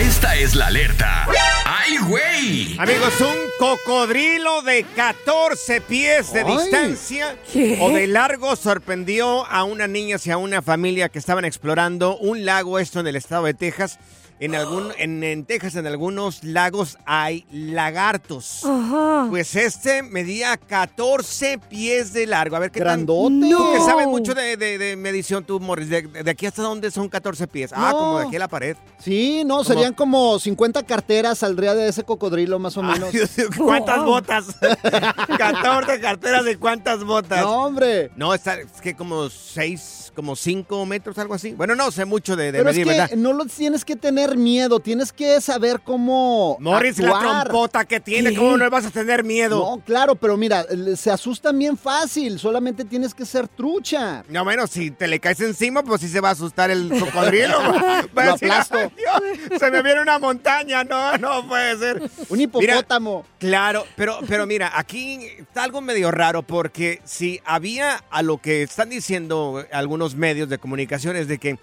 Esta 0.00 0.34
es 0.34 0.54
la 0.54 0.68
alerta. 0.68 1.26
¡Ay, 1.66 1.98
güey! 1.98 2.74
Amigos, 2.78 3.20
un 3.20 3.36
cocodrilo 3.58 4.62
de 4.62 4.84
14 4.96 5.82
pies 5.82 6.32
de 6.32 6.40
Ay. 6.40 6.56
distancia 6.56 7.36
o 7.80 7.90
de 7.90 8.06
largo 8.06 8.56
sorprendió 8.56 9.44
a 9.44 9.64
una 9.64 9.86
niña 9.86 10.16
y 10.24 10.30
a 10.30 10.38
una 10.38 10.62
familia 10.62 11.10
que 11.10 11.18
estaban 11.18 11.44
explorando 11.44 12.16
un 12.16 12.46
lago, 12.46 12.78
esto 12.78 13.00
en 13.00 13.08
el 13.08 13.16
estado 13.16 13.44
de 13.44 13.52
Texas. 13.52 13.98
En, 14.40 14.54
algún, 14.54 14.88
en, 14.96 15.22
en 15.22 15.44
Texas, 15.44 15.76
en 15.76 15.86
algunos 15.86 16.42
lagos 16.42 16.96
hay 17.04 17.44
lagartos. 17.52 18.64
Ajá. 18.64 19.26
Pues 19.28 19.54
este 19.54 20.02
medía 20.02 20.56
14 20.56 21.58
pies 21.68 22.12
de 22.14 22.26
largo. 22.26 22.56
A 22.56 22.58
ver 22.58 22.70
qué 22.70 22.80
tan- 22.80 23.04
Grandote. 23.06 23.50
Tú 23.50 23.72
que 23.72 23.78
No. 23.78 23.84
sabes 23.86 24.06
mucho 24.06 24.34
de, 24.34 24.56
de- 24.56 24.78
de 24.78 24.96
medición, 24.96 25.44
tú, 25.44 25.60
Morris. 25.60 25.90
De, 25.90 26.02
de 26.02 26.30
aquí 26.30 26.46
hasta 26.46 26.62
dónde 26.62 26.90
son 26.90 27.08
14 27.10 27.46
pies? 27.48 27.70
Ah, 27.74 27.90
No. 27.92 27.98
como 27.98 28.18
de 28.20 28.26
aquí 28.28 28.36
a 28.36 28.38
la 28.38 28.48
pared. 28.48 28.76
Sí, 28.98 29.42
no, 29.44 29.62
serían 29.62 29.92
como 29.94 30.38
50 30.38 30.82
carteras, 30.84 31.38
saldría 31.38 31.74
de 31.74 31.88
ese 31.88 32.04
cocodrilo 32.04 32.58
más 32.58 32.76
o 32.78 32.82
menos. 32.82 33.10
Ay, 33.12 33.12
Dios 33.12 33.36
mío, 33.36 33.48
¿Cuántas 33.58 33.98
Wow. 33.98 34.06
botas? 34.06 34.46
14 35.38 36.00
carteras 36.00 36.44
de 36.44 36.56
cuántas 36.56 37.04
botas. 37.04 37.42
No, 37.42 37.66
hombre. 37.66 38.10
No, 38.16 38.34
está, 38.34 38.58
es 38.60 38.80
que 38.82 38.94
como 38.94 39.28
6, 39.28 40.12
como 40.14 40.36
5 40.36 40.86
metros, 40.86 41.18
algo 41.18 41.34
así. 41.34 41.52
Bueno, 41.52 41.74
no 41.74 41.90
sé 41.90 42.04
mucho 42.04 42.36
de, 42.36 42.52
de 42.52 42.58
Pero 42.58 42.70
es 42.70 42.76
medir, 42.76 42.86
que 42.92 42.98
¿verdad? 42.98 43.16
no 43.16 43.32
lo 43.32 43.44
tienes 43.46 43.84
que 43.84 43.96
tener 43.96 44.29
miedo, 44.36 44.80
tienes 44.80 45.12
que 45.12 45.40
saber 45.40 45.80
cómo 45.84 46.56
Morris, 46.60 46.98
la 46.98 47.18
trompota 47.44 47.84
que 47.84 48.00
tiene. 48.00 48.34
¿cómo 48.34 48.56
no 48.56 48.68
vas 48.70 48.86
a 48.86 48.90
tener 48.90 49.24
miedo? 49.24 49.58
No, 49.58 49.82
claro, 49.84 50.14
pero 50.14 50.36
mira, 50.36 50.64
se 50.96 51.10
asustan 51.10 51.58
bien 51.58 51.76
fácil, 51.76 52.38
solamente 52.38 52.84
tienes 52.84 53.14
que 53.14 53.24
ser 53.24 53.48
trucha. 53.48 54.24
No, 54.28 54.44
bueno, 54.44 54.66
si 54.66 54.90
te 54.90 55.08
le 55.08 55.20
caes 55.20 55.40
encima, 55.40 55.82
pues 55.82 56.00
sí 56.00 56.08
se 56.08 56.20
va 56.20 56.30
a 56.30 56.32
asustar 56.32 56.70
el 56.70 56.90
cocodrilo. 56.98 57.58
Va 58.16 58.22
a 58.24 58.32
decir, 58.32 58.50
aplasto. 58.50 58.78
"Ay, 58.78 58.90
Dios, 58.96 59.60
se 59.60 59.70
me 59.70 59.82
viene 59.82 60.00
una 60.00 60.18
montaña. 60.18 60.84
No, 60.84 61.16
no 61.18 61.46
puede 61.48 61.76
ser. 61.78 62.10
Un 62.28 62.40
hipopótamo. 62.40 63.24
Claro, 63.38 63.84
pero, 63.96 64.18
pero 64.28 64.46
mira, 64.46 64.72
aquí 64.74 65.20
está 65.38 65.64
algo 65.64 65.80
medio 65.80 66.10
raro 66.10 66.42
porque 66.42 67.00
si 67.04 67.40
había 67.44 68.02
a 68.10 68.22
lo 68.22 68.38
que 68.38 68.62
están 68.62 68.90
diciendo 68.90 69.64
algunos 69.72 70.14
medios 70.14 70.48
de 70.48 70.58
comunicación 70.58 71.16
es 71.16 71.28
de 71.28 71.38
que 71.38 71.58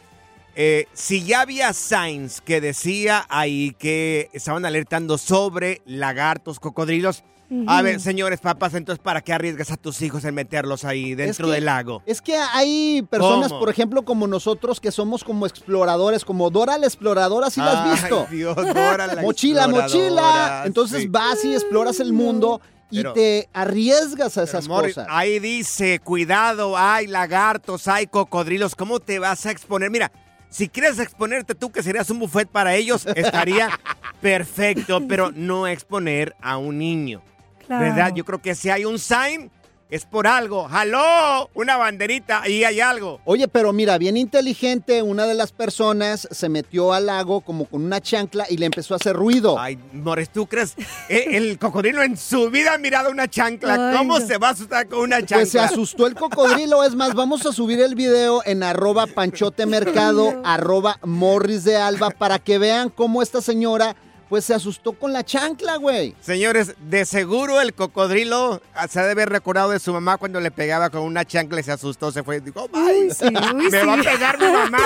eh, 0.60 0.88
si 0.94 1.24
ya 1.24 1.42
había 1.42 1.72
signs 1.72 2.42
que 2.42 2.60
decía 2.60 3.26
ahí 3.30 3.76
que 3.78 4.30
estaban 4.34 4.66
alertando 4.66 5.20
sobre 5.20 5.82
lagartos, 5.86 6.60
cocodrilos, 6.60 7.24
a 7.68 7.82
ver, 7.82 8.02
señores 8.02 8.42
papás, 8.42 8.74
entonces 8.74 9.02
¿para 9.02 9.22
qué 9.22 9.32
arriesgas 9.32 9.72
a 9.72 9.78
tus 9.78 10.02
hijos 10.02 10.26
en 10.26 10.36
meterlos 10.36 10.84
ahí 10.84 11.16
dentro 11.16 11.48
que- 11.48 11.54
del 11.54 11.66
lago? 11.66 12.02
Es 12.06 12.22
que 12.22 12.36
hay 12.36 13.04
personas, 13.10 13.50
¿Cómo? 13.50 13.60
por 13.62 13.70
ejemplo, 13.70 14.04
como 14.04 14.28
nosotros, 14.28 14.82
que 14.82 14.92
somos 14.92 15.24
como 15.24 15.46
exploradores, 15.46 16.26
como 16.26 16.50
Dora 16.50 16.78
la 16.78 16.88
exploradora, 16.88 17.50
¿sí 17.50 17.62
la 17.62 17.72
has 17.72 17.86
Ay, 17.86 17.92
visto? 18.02 18.28
Dios, 18.32 18.56
Dora 18.56 19.08
la 19.08 19.22
mochila, 19.22 19.68
mochila. 19.70 20.64
Entonces 20.66 21.04
sí. 21.04 21.08
vas 21.08 21.46
y 21.46 21.54
exploras 21.54 22.00
el 22.02 22.12
mundo 22.12 22.60
y 22.90 22.98
Pero- 22.98 23.14
te 23.14 23.48
arriesgas 23.54 24.38
a 24.38 24.44
esas 24.44 24.68
Morris, 24.68 24.96
cosas. 24.96 25.08
Ahí 25.10 25.40
dice, 25.40 26.00
cuidado, 26.00 26.76
hay 26.78 27.08
lagartos, 27.08 27.88
hay 27.88 28.08
cocodrilos, 28.08 28.76
¿cómo 28.76 29.00
te 29.00 29.20
vas 29.20 29.46
a 29.46 29.52
exponer? 29.52 29.90
Mira, 29.90 30.12
si 30.50 30.70
quieres 30.70 31.00
exponerte 31.00 31.56
tú, 31.56 31.72
que 31.72 31.84
serías 31.84 32.09
un 32.09 32.20
buffet 32.20 32.48
para 32.48 32.76
ellos, 32.76 33.06
estaría 33.16 33.70
perfecto, 34.22 35.05
pero 35.08 35.32
no 35.32 35.67
exponer 35.67 36.36
a 36.42 36.58
un 36.58 36.77
niño. 36.77 37.22
Claro. 37.66 37.86
¿Verdad? 37.86 38.14
Yo 38.16 38.23
creo 38.23 38.42
que 38.42 38.55
si 38.55 38.70
hay 38.70 38.86
un 38.86 38.98
sign, 38.98 39.52
es 39.89 40.05
por 40.05 40.27
algo. 40.27 40.67
¡Jaló! 40.67 41.49
Una 41.53 41.77
banderita, 41.77 42.42
ahí 42.42 42.64
hay 42.64 42.80
algo. 42.80 43.21
Oye, 43.25 43.48
pero 43.48 43.71
mira, 43.73 43.98
bien 43.98 44.17
inteligente, 44.17 45.02
una 45.02 45.25
de 45.25 45.33
las 45.33 45.52
personas 45.52 46.27
se 46.30 46.49
metió 46.49 46.93
al 46.93 47.05
lago 47.05 47.42
como 47.42 47.65
con 47.65 47.83
una 47.83 48.02
chancla 48.02 48.45
y 48.49 48.58
le 48.58 48.65
empezó 48.65 48.93
a 48.93 48.98
hacer 48.98 49.15
ruido. 49.15 49.58
Ay, 49.59 49.77
Morris, 49.93 50.30
¿tú 50.30 50.45
crees? 50.48 50.75
Eh, 51.09 51.37
el 51.37 51.58
cocodrilo 51.58 52.03
en 52.03 52.17
su 52.17 52.49
vida 52.49 52.73
ha 52.73 52.77
mirado 52.77 53.09
una 53.09 53.30
chancla. 53.30 53.92
Ay, 53.92 53.98
¿Cómo 53.98 54.20
no. 54.20 54.27
se 54.27 54.37
va 54.37 54.49
a 54.49 54.52
asustar 54.52 54.87
con 54.87 54.99
una 54.99 55.20
chancla? 55.20 55.37
Pues 55.37 55.52
se 55.52 55.59
asustó 55.59 56.08
el 56.08 56.15
cocodrilo. 56.15 56.83
Es 56.83 56.95
más, 56.95 57.14
vamos 57.14 57.45
a 57.45 57.54
subir 57.54 57.80
el 57.80 57.95
video 57.95 58.42
en 58.45 58.64
arroba 58.64 59.08
panchotemercado, 59.08 60.42
arroba 60.43 60.99
morris 61.04 61.64
de 61.64 61.77
alba, 61.77 62.09
para 62.09 62.39
que 62.39 62.58
vean 62.58 62.89
cómo 62.89 63.21
esta 63.21 63.42
señora 63.42 63.95
pues 64.30 64.45
se 64.45 64.54
asustó 64.54 64.93
con 64.93 65.14
la 65.14 65.23
chancla, 65.23 65.77
güey. 65.77 66.15
Señores, 66.21 66.76
de 66.80 67.05
seguro 67.05 67.61
el 67.61 67.73
cocodrilo 67.73 68.61
ah, 68.73 68.88
se 68.88 68.99
ha 68.99 69.05
de 69.05 69.11
haber 69.11 69.30
recordado 69.30 69.71
de 69.71 69.80
su 69.80 69.93
mamá 69.93 70.17
cuando 70.17 70.39
le 70.39 70.52
pegaba 70.52 70.89
con 70.89 71.02
una 71.02 71.26
chancla 71.26 71.60
y 71.60 71.64
se 71.64 71.71
asustó, 71.71 72.11
se 72.11 72.23
fue. 72.23 72.42
Dijo, 72.42 72.70
¡ay! 72.73 73.08
Uy, 73.08 73.11
sí, 73.11 73.26
uy, 73.26 73.70
Me 73.70 73.83
va 73.83 73.93
a 73.93 74.04
pegar 74.04 74.39
mi 74.39 74.48
mamá. 74.48 74.80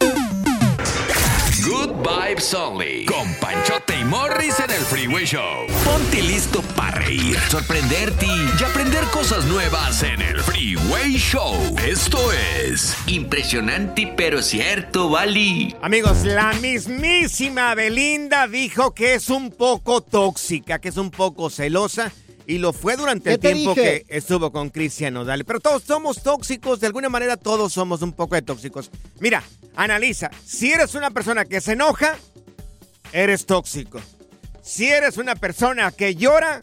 Good 1.64 1.90
Vibes 2.02 2.54
Only. 2.54 3.04
Con 3.04 3.34
Panchote 3.34 3.98
y 4.00 4.04
Morris 4.04 4.58
en 4.60 4.70
el 4.70 4.80
Freeway 4.80 5.26
Show. 5.26 5.66
Ponte 5.84 6.22
listo 6.22 6.62
para 6.74 7.00
reír, 7.00 7.38
sorprenderte 7.50 8.26
y 8.26 8.64
aprender 8.64 9.04
cosas 9.12 9.44
nuevas 9.44 10.02
en 10.02 10.22
el 10.22 10.40
Freeway 10.40 11.18
Show. 11.18 11.76
Esto 11.86 12.18
es 12.32 12.96
Impresionante 13.06 14.10
pero 14.16 14.40
cierto, 14.40 15.10
Bali. 15.10 15.76
Amigos, 15.82 16.24
la 16.24 16.52
mismísima 16.54 17.74
Belinda 17.74 18.46
dijo 18.46 18.94
que 18.94 19.14
es 19.14 19.28
un 19.28 19.50
poco 19.50 20.00
tóxica, 20.00 20.78
que 20.78 20.88
es 20.88 20.96
un 20.96 21.10
poco 21.10 21.50
celosa. 21.50 22.10
Y 22.46 22.58
lo 22.58 22.72
fue 22.72 22.96
durante 22.96 23.30
¿Qué 23.30 23.34
el 23.34 23.40
tiempo 23.40 23.74
dije? 23.74 24.04
que 24.04 24.16
estuvo 24.16 24.50
con 24.50 24.70
Cristian 24.70 25.14
Nodal. 25.14 25.44
Pero 25.44 25.60
todos 25.60 25.84
somos 25.84 26.22
tóxicos, 26.22 26.80
de 26.80 26.86
alguna 26.86 27.08
manera 27.08 27.36
todos 27.36 27.72
somos 27.72 28.02
un 28.02 28.12
poco 28.12 28.34
de 28.34 28.42
tóxicos. 28.42 28.90
Mira, 29.20 29.42
analiza. 29.76 30.30
Si 30.44 30.72
eres 30.72 30.94
una 30.94 31.10
persona 31.10 31.44
que 31.44 31.60
se 31.60 31.72
enoja, 31.72 32.16
eres 33.12 33.46
tóxico. 33.46 34.00
Si 34.62 34.86
eres 34.88 35.16
una 35.16 35.36
persona 35.36 35.90
que 35.92 36.14
llora, 36.16 36.60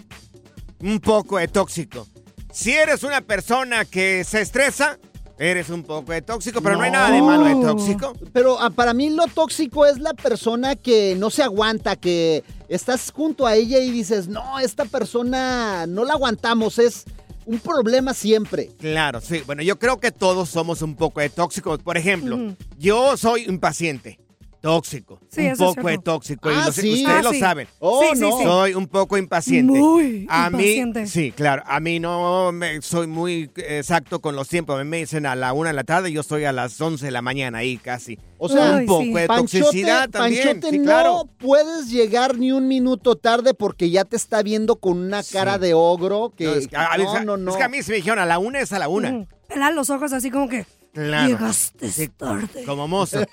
un 0.80 1.00
poco 1.00 1.38
de 1.38 1.48
tóxico. 1.48 2.08
Si 2.52 2.74
eres 2.74 3.04
una 3.04 3.22
persona 3.22 3.86
que 3.86 4.24
se 4.24 4.42
estresa, 4.42 4.98
eres 5.38 5.70
un 5.70 5.84
poco 5.84 6.12
de 6.12 6.22
tóxico. 6.22 6.62
Pero 6.62 6.78
no, 6.78 6.84
hay 6.84 6.92
nada 6.92 7.12
de 7.12 7.22
malo 7.22 7.46
de 7.46 7.66
tóxico. 7.66 8.14
Pero 8.34 8.60
ah, 8.60 8.70
para 8.70 8.94
mí 8.94 9.10
lo 9.10 9.28
tóxico 9.28 9.86
es 9.86 10.00
la 10.00 10.14
persona 10.14 10.76
que 10.76 11.16
no 11.16 11.30
se 11.30 11.44
aguanta, 11.44 11.96
que 11.96 12.44
estás 12.70 13.12
junto 13.12 13.46
a 13.46 13.56
ella 13.56 13.80
y 13.80 13.92
dices, 13.92 14.28
no, 14.28 14.60
esta 14.60 14.86
persona 14.86 15.86
no 15.88 16.04
la 16.06 16.14
aguantamos, 16.14 16.80
es 16.80 17.06
un 17.46 17.60
problema 17.60 18.14
siempre. 18.14 18.72
Claro, 18.80 19.22
sí. 19.22 19.42
Bueno, 19.46 19.64
yo 19.64 19.80
creo 19.80 20.00
que 20.00 20.12
todos 20.12 20.50
somos 20.50 20.82
un 20.82 20.96
poco 20.96 21.22
de 21.22 21.30
tóxicos. 21.30 21.80
Por 21.80 21.98
ejemplo, 21.98 22.56
yo 22.78 23.16
soy 23.18 23.46
impaciente. 23.46 24.20
Tóxico. 24.68 25.20
Sí, 25.30 25.42
un 25.42 25.48
eso 25.48 25.70
es 25.70 25.76
poco 25.76 25.88
de 25.88 25.98
tóxico. 26.00 26.52
y 26.52 26.54
Ah, 26.56 26.66
lo- 26.66 26.72
sí. 26.74 26.94
Ustedes 26.94 27.08
Ah, 27.08 27.22
lo 27.24 27.32
sí. 27.32 27.40
saben. 27.40 27.68
Oh, 27.80 28.02
Sí, 28.02 28.10
sí, 28.16 28.20
no. 28.22 28.38
sí. 28.38 28.44
Soy 28.44 28.74
un 28.74 28.88
poco 28.88 29.18
impaciente. 29.18 29.72
Muy 29.80 30.28
a 30.30 30.48
impaciente. 30.48 31.02
mí, 31.02 31.08
sí, 31.08 31.32
claro. 31.32 31.64
A 31.66 31.80
mí 31.80 32.00
no 32.00 32.52
me, 32.52 32.82
soy 32.82 33.08
muy 33.08 33.50
exacto 33.56 34.20
con 34.20 34.36
los 34.36 34.48
tiempos. 34.50 34.80
A 34.80 34.84
mí 34.84 34.90
me 34.90 34.98
dicen 34.98 35.26
a 35.26 35.36
la 35.36 35.54
una 35.54 35.70
de 35.70 35.76
la 35.76 35.84
tarde, 35.84 36.12
yo 36.12 36.22
estoy 36.22 36.44
a 36.46 36.52
las 36.52 36.80
11 36.82 37.06
de 37.06 37.12
la 37.12 37.22
mañana 37.22 37.60
ahí 37.60 37.78
casi. 37.78 38.20
O 38.40 38.50
sea, 38.50 38.72
un 38.72 38.78
Ay, 38.80 38.86
poco 38.86 39.02
sí. 39.04 39.14
de 39.14 39.28
Panchote, 39.28 39.60
toxicidad 39.62 40.10
también. 40.10 40.44
Panchote, 40.48 40.70
sí, 40.70 40.78
no 40.80 40.84
claro. 40.84 41.30
puedes 41.38 41.90
llegar 41.90 42.38
ni 42.38 42.52
un 42.52 42.68
minuto 42.68 43.16
tarde 43.16 43.54
porque 43.54 43.90
ya 43.90 44.04
te 44.06 44.16
está 44.16 44.44
viendo 44.44 44.76
con 44.76 44.98
una 45.00 45.24
cara 45.24 45.58
de 45.58 45.74
ogro 45.74 46.34
que 46.36 46.44
No, 46.46 46.54
es, 46.54 46.68
que 46.68 46.76
a, 46.76 46.98
no, 46.98 47.24
no, 47.24 47.38
no. 47.38 47.52
es 47.52 47.58
que 47.58 47.64
a 47.64 47.70
mí 47.70 47.82
se 47.82 47.92
me 47.92 47.96
dijeron 47.98 48.20
a 48.20 48.26
la 48.26 48.38
una 48.38 48.60
es 48.60 48.72
a 48.74 48.80
la 48.80 48.90
una. 48.90 49.26
Pelar 49.48 49.74
los 49.74 49.90
ojos 49.90 50.12
así 50.14 50.30
como 50.30 50.50
que 50.50 50.66
Claro. 51.06 51.28
llegaste 51.28 51.92
Sí, 51.92 52.08
tarde. 52.08 52.64
Como 52.66 52.88
mozo. 52.88 53.24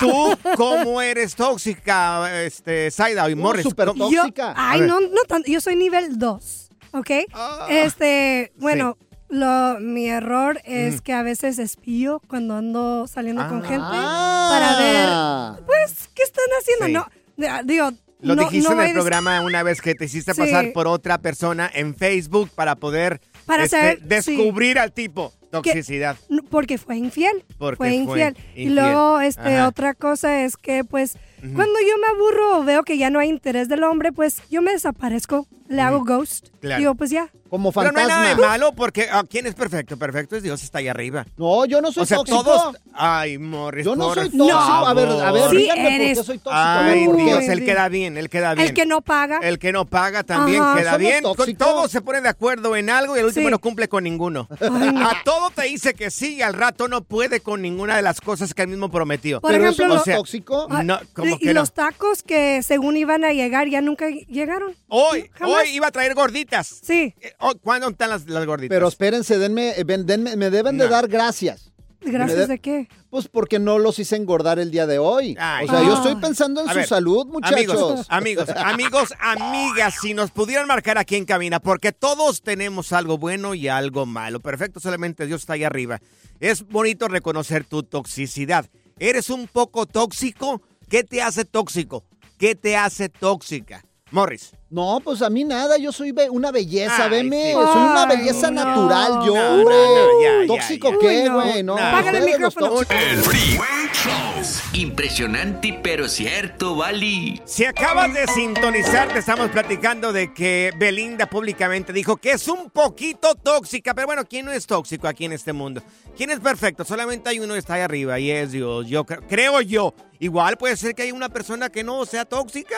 ¿Tú 0.00 0.38
cómo 0.56 1.02
eres 1.02 1.34
tóxica, 1.34 2.42
este, 2.42 2.90
Saida 2.90 3.28
y 3.28 3.34
Morris? 3.34 3.64
súper 3.64 3.88
¿Cómo- 3.88 4.10
Yo, 4.10 4.22
tóxica. 4.22 4.54
ay, 4.56 4.80
no, 4.80 5.00
no 5.00 5.22
tanto. 5.28 5.50
Yo 5.50 5.60
soy 5.60 5.76
nivel 5.76 6.18
2, 6.18 6.70
¿ok? 6.92 7.10
Ah. 7.34 7.66
este, 7.68 8.52
bueno, 8.56 8.96
lo, 9.28 9.78
mi 9.80 10.08
error 10.08 10.60
es 10.64 11.02
que 11.02 11.12
a 11.12 11.22
veces 11.22 11.58
espío 11.58 12.22
cuando 12.28 12.54
ando 12.56 13.06
saliendo 13.06 13.46
con 13.48 13.62
Ah. 13.64 13.68
gente 13.68 13.86
Ah. 13.90 14.48
para 14.50 15.58
ver, 15.58 15.66
pues, 15.66 16.08
¿qué 16.14 16.22
están 16.22 16.44
haciendo? 16.60 16.86
Sí. 16.86 16.92
No, 17.36 17.62
digo, 17.64 17.90
Lo 18.20 18.36
no, 18.36 18.42
dijiste 18.44 18.72
no 18.74 18.80
en 18.80 18.88
el 18.88 18.92
programa 18.94 19.40
una 19.42 19.62
vez 19.62 19.80
que 19.82 19.94
te 19.94 20.04
hiciste 20.06 20.32
Sí. 20.32 20.40
pasar 20.40 20.72
por 20.72 20.86
otra 20.86 21.18
persona 21.18 21.70
en 21.74 21.94
Facebook 21.94 22.50
para 22.54 22.76
poder 22.76 23.20
Para 23.46 23.64
este, 23.64 23.76
saber, 23.76 23.98
sí. 24.22 24.36
descubrir 24.36 24.78
al 24.78 24.92
tipo. 24.92 25.32
Toxicidad. 25.52 26.16
Porque 26.50 26.78
fue 26.78 26.96
infiel. 26.96 27.44
Porque 27.58 27.76
fue 27.76 27.88
fue 27.88 27.94
infiel. 27.94 28.36
Y 28.56 28.70
luego, 28.70 29.20
este, 29.20 29.56
Ajá. 29.56 29.68
otra 29.68 29.94
cosa 29.94 30.44
es 30.44 30.56
que, 30.56 30.82
pues, 30.82 31.18
Cuando 31.54 31.80
yo 31.80 31.98
me 31.98 32.06
aburro 32.14 32.58
o 32.60 32.64
veo 32.64 32.82
que 32.84 32.96
ya 32.98 33.10
no 33.10 33.18
hay 33.18 33.28
interés 33.28 33.68
del 33.68 33.82
hombre, 33.82 34.12
pues 34.12 34.42
yo 34.50 34.62
me 34.62 34.72
desaparezco, 34.72 35.46
le 35.68 35.82
hago 35.82 36.04
ghost. 36.04 36.48
Claro. 36.60 36.78
Digo, 36.78 36.94
pues 36.94 37.10
ya. 37.10 37.28
Como 37.50 37.70
Pero 37.70 37.92
no 37.92 37.98
hay 37.98 38.04
fantasma. 38.06 38.22
nada 38.24 38.34
de 38.36 38.40
malo 38.40 38.72
porque 38.72 39.08
ah, 39.12 39.24
¿quién 39.28 39.46
es 39.46 39.54
perfecto? 39.54 39.98
Perfecto 39.98 40.36
es 40.36 40.42
Dios, 40.42 40.62
está 40.62 40.78
ahí 40.78 40.88
arriba. 40.88 41.26
No, 41.36 41.66
yo 41.66 41.82
no 41.82 41.92
soy 41.92 42.04
o 42.04 42.06
sea, 42.06 42.16
tóxico. 42.18 42.42
todos. 42.44 42.76
Ay, 42.94 43.36
Morris. 43.36 43.84
Yo 43.84 43.94
no 43.94 44.06
por 44.06 44.14
soy 44.20 44.30
tóxico. 44.30 44.54
A 44.58 44.94
ver, 44.94 45.08
a 45.08 45.32
ver. 45.32 45.50
Sí 45.50 45.56
díganme 45.58 45.82
por 45.82 45.92
eres. 45.92 46.18
qué 46.18 46.24
soy 46.24 46.38
tóxico. 46.38 46.50
A 46.50 46.82
ver, 46.82 46.92
Ay, 46.94 47.04
¿por 47.06 47.16
qué? 47.16 47.24
Dios, 47.24 47.38
Uy, 47.40 47.44
él 47.50 47.64
queda 47.66 47.88
bien, 47.90 48.16
él 48.16 48.30
queda 48.30 48.54
bien. 48.54 48.68
El 48.68 48.74
que 48.74 48.86
no 48.86 49.02
paga. 49.02 49.40
El 49.42 49.58
que 49.58 49.72
no 49.72 49.84
paga 49.84 50.22
también 50.22 50.62
Ajá. 50.62 50.76
queda 50.78 50.84
Somos 50.92 50.98
bien. 50.98 51.22
tóxicos. 51.24 51.58
Todos 51.68 51.90
se 51.90 52.00
ponen 52.00 52.22
de 52.22 52.30
acuerdo 52.30 52.74
en 52.76 52.88
algo 52.88 53.16
y 53.16 53.18
el 53.20 53.26
último 53.26 53.48
Sí. 53.48 53.50
no 53.50 53.58
cumple 53.58 53.88
con 53.88 54.04
ninguno. 54.04 54.48
Ay, 54.60 54.92
no. 54.92 55.02
A 55.10 55.16
todo 55.24 55.50
te 55.50 55.64
dice 55.64 55.92
que 55.92 56.10
sí 56.10 56.36
y 56.36 56.42
al 56.42 56.54
rato 56.54 56.88
no 56.88 57.02
puede 57.02 57.40
con 57.40 57.60
ninguna 57.60 57.96
de 57.96 58.02
las 58.02 58.20
cosas 58.22 58.54
que 58.54 58.62
él 58.62 58.68
mismo 58.68 58.90
prometió. 58.90 59.42
Por 59.42 59.50
Pero 59.50 59.64
ejemplo, 59.64 59.84
eso 59.86 59.94
no 60.06 60.12
lo- 60.12 60.16
tóxico. 60.18 60.68
Ah, 60.70 60.82
No, 60.82 60.98
¿cómo 61.12 61.31
y 61.40 61.52
los 61.52 61.72
tacos 61.72 62.22
que 62.22 62.62
según 62.62 62.96
iban 62.96 63.24
a 63.24 63.32
llegar 63.32 63.68
ya 63.68 63.80
nunca 63.80 64.08
llegaron. 64.08 64.74
Hoy, 64.88 65.30
Jamás. 65.32 65.56
hoy 65.62 65.68
iba 65.70 65.86
a 65.88 65.90
traer 65.90 66.14
gorditas. 66.14 66.80
Sí, 66.82 67.14
Eh, 67.20 67.32
oh, 67.40 67.52
¿Cuándo 67.62 67.88
están 67.88 68.10
las, 68.10 68.26
las 68.26 68.44
gorditas? 68.46 68.74
Pero 68.74 68.88
espérense, 68.88 69.38
denme, 69.38 69.70
eh, 69.78 69.84
ven- 69.84 70.06
denme- 70.06 70.36
me 70.36 70.50
deben 70.50 70.78
de 70.78 70.88
dar 70.88 71.08
gracias. 71.08 71.70
gracias 72.00 72.38
de- 72.38 72.46
de 72.48 72.58
qué. 72.58 72.88
Pues 73.10 73.28
porque 73.28 73.58
no 73.58 73.78
los 73.78 73.98
hice 73.98 74.16
engordar 74.16 74.58
el 74.58 74.70
día 74.70 74.86
de 74.86 74.98
hoy. 74.98 75.36
Ay. 75.38 75.66
o 75.66 75.70
sea, 75.70 75.82
yo 75.82 75.92
Ah. 75.92 75.96
estoy 75.98 76.16
pensando 76.16 76.62
en 76.62 76.68
A 76.68 76.72
su 76.72 76.78
ver, 76.78 76.88
salud, 76.88 77.26
muchachos. 77.26 77.56
Amigos, 77.56 78.06
amigos, 78.08 78.48
amigos, 78.56 79.12
amigas, 79.20 79.94
si 80.00 80.14
nos 80.14 80.30
pudieran 80.30 80.66
marcar 80.66 80.98
aquí 80.98 81.14
en 81.16 81.24
cabina, 81.24 81.60
porque 81.60 81.92
todos 81.92 82.42
tenemos 82.42 82.92
algo 82.92 83.18
bueno 83.18 83.54
y 83.54 83.68
algo 83.68 84.04
malo. 84.06 84.40
Perfecto, 84.40 84.80
solamente 84.80 85.26
Dios 85.26 85.42
está 85.42 85.52
ahí 85.52 85.64
arriba. 85.64 86.00
Es 86.40 86.66
bonito 86.66 87.06
reconocer 87.06 87.64
tu 87.64 87.82
toxicidad. 87.84 88.66
¿Eres 88.98 89.30
un 89.30 89.46
poco 89.46 89.86
tóxico? 89.86 90.60
¿Qué 90.92 91.04
te 91.04 91.22
hace 91.22 91.46
tóxico? 91.46 92.04
¿Qué 92.36 92.54
te 92.54 92.76
hace 92.76 93.08
tóxica? 93.08 93.82
Morris. 94.12 94.52
No, 94.70 95.00
pues 95.04 95.20
a 95.22 95.28
mí 95.28 95.44
nada, 95.44 95.76
yo 95.76 95.92
soy 95.92 96.12
be- 96.12 96.30
una 96.30 96.50
belleza, 96.50 97.04
Ay, 97.04 97.10
veme. 97.10 97.46
sí. 97.48 97.52
Soy 97.52 97.62
una 97.82 98.04
Ay, 98.04 98.16
belleza 98.16 98.50
no. 98.50 98.64
natural, 98.64 99.12
yo, 99.26 99.34
No, 99.34 99.48
hombre. 99.54 99.74
no, 99.74 100.22
ya, 100.22 100.40
ya, 100.40 100.46
¿Tóxico 100.46 100.90
ya. 100.92 100.98
qué, 100.98 101.28
güey? 101.28 101.62
No, 101.62 101.76
No. 101.76 101.82
Apágale 101.82 102.18
el 102.18 102.24
micrófono. 102.26 102.80
El 102.88 103.18
Freeway 103.22 103.88
Show. 103.92 104.42
Impresionante 104.74 105.78
pero 105.82 106.08
cierto, 106.08 106.74
Bali. 106.76 107.40
Si 107.44 107.64
acabas 107.64 108.12
de 108.14 108.26
sintonizar, 108.28 109.08
te 109.12 109.18
estamos 109.18 109.50
platicando 109.50 110.12
de 110.12 110.32
que 110.32 110.72
Belinda 110.76 111.26
públicamente 111.26 111.92
dijo 111.92 112.16
que 112.16 112.32
es 112.32 112.48
un 112.48 112.70
poquito 112.70 113.34
tóxica. 113.34 113.94
Pero 113.94 114.06
bueno, 114.06 114.24
¿quién 114.28 114.46
no 114.46 114.52
es 114.52 114.66
tóxico 114.66 115.06
aquí 115.08 115.24
en 115.26 115.32
este 115.32 115.52
mundo? 115.52 115.82
¿Quién 116.16 116.30
es 116.30 116.40
perfecto? 116.40 116.84
Solamente 116.84 117.30
hay 117.30 117.40
uno 117.40 117.52
que 117.54 117.58
está 117.58 117.74
ahí 117.74 117.82
arriba 117.82 118.18
y 118.18 118.30
es 118.30 118.52
Dios. 118.52 118.86
Yo 118.86 119.04
cre- 119.04 119.22
creo 119.28 119.60
yo. 119.60 119.94
Igual 120.18 120.56
puede 120.56 120.76
ser 120.76 120.94
que 120.94 121.02
hay 121.02 121.12
una 121.12 121.28
persona 121.28 121.68
que 121.68 121.82
no 121.82 122.04
sea 122.06 122.24
tóxica, 122.24 122.76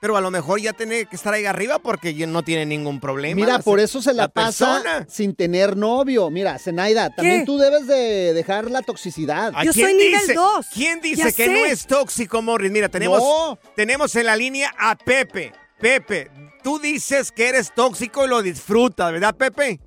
pero 0.00 0.16
a 0.16 0.20
lo 0.20 0.30
mejor 0.30 0.60
ya 0.60 0.72
tiene 0.72 1.06
que 1.06 1.16
estar 1.16 1.32
ahí 1.34 1.46
arriba 1.46 1.78
porque 1.78 2.12
no 2.26 2.42
tiene 2.42 2.66
ningún 2.66 3.00
problema. 3.00 3.34
Mira, 3.34 3.58
por 3.60 3.80
eso 3.80 4.02
se 4.02 4.12
la, 4.14 4.28
pasa 4.28 4.74
persona. 4.82 5.06
sin 5.08 5.34
tener 5.34 5.76
novio. 5.76 6.30
Mira, 6.30 6.58
Zenaida, 6.58 7.10
también 7.10 7.44
tú 7.44 7.58
debes 7.58 7.86
de 7.86 8.32
dejar 8.34 8.70
la 8.70 8.82
toxicidad. 8.82 9.52
¿A 9.54 9.64
Yo 9.64 9.72
quién 9.72 9.86
soy 9.86 9.94
nivel 9.96 10.20
dice- 10.20 10.34
dos. 10.34 10.66
¿Quién 10.72 11.00
dice 11.00 11.22
Ya 11.22 11.32
que 11.32 11.46
sé. 11.46 11.52
no 11.52 11.64
es 11.64 11.86
tóxico, 11.86 12.42
Morris? 12.42 12.70
Mira, 12.70 12.88
tenemos, 12.88 13.18
No. 13.20 13.58
tenemos 13.74 14.14
en 14.16 14.26
la 14.26 14.36
línea 14.36 14.72
a 14.78 14.96
Pepe. 14.96 15.52
Pepe, 15.80 16.30
tú 16.62 16.78
dices 16.78 17.30
que 17.32 17.48
eres 17.48 17.72
tóxico 17.74 18.24
y 18.24 18.28
lo 18.28 18.42
disfrutas, 18.42 19.12
¿verdad, 19.12 19.34
Pepe? 19.34 19.78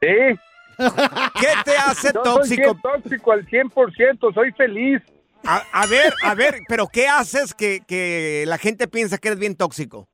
Sí, 0.00 0.08
¿Qué 0.76 1.48
te 1.64 1.76
hace 1.76 2.08
yo 2.12 2.22
soy 2.24 2.34
tóxico? 2.34 2.62
bien 2.74 2.80
tóxico 2.82 3.32
al 3.32 3.46
100%, 3.46 4.34
soy 4.34 4.50
feliz. 4.52 5.00
A, 5.46 5.62
a 5.72 5.86
ver, 5.86 6.12
a 6.22 6.34
ver, 6.34 6.60
pero 6.68 6.86
¿qué 6.86 7.06
haces 7.08 7.54
que, 7.54 7.80
que 7.86 8.44
la 8.46 8.58
gente 8.58 8.88
piensa 8.88 9.18
que 9.18 9.28
eres 9.28 9.38
bien 9.40 9.56
tóxico? 9.56 10.08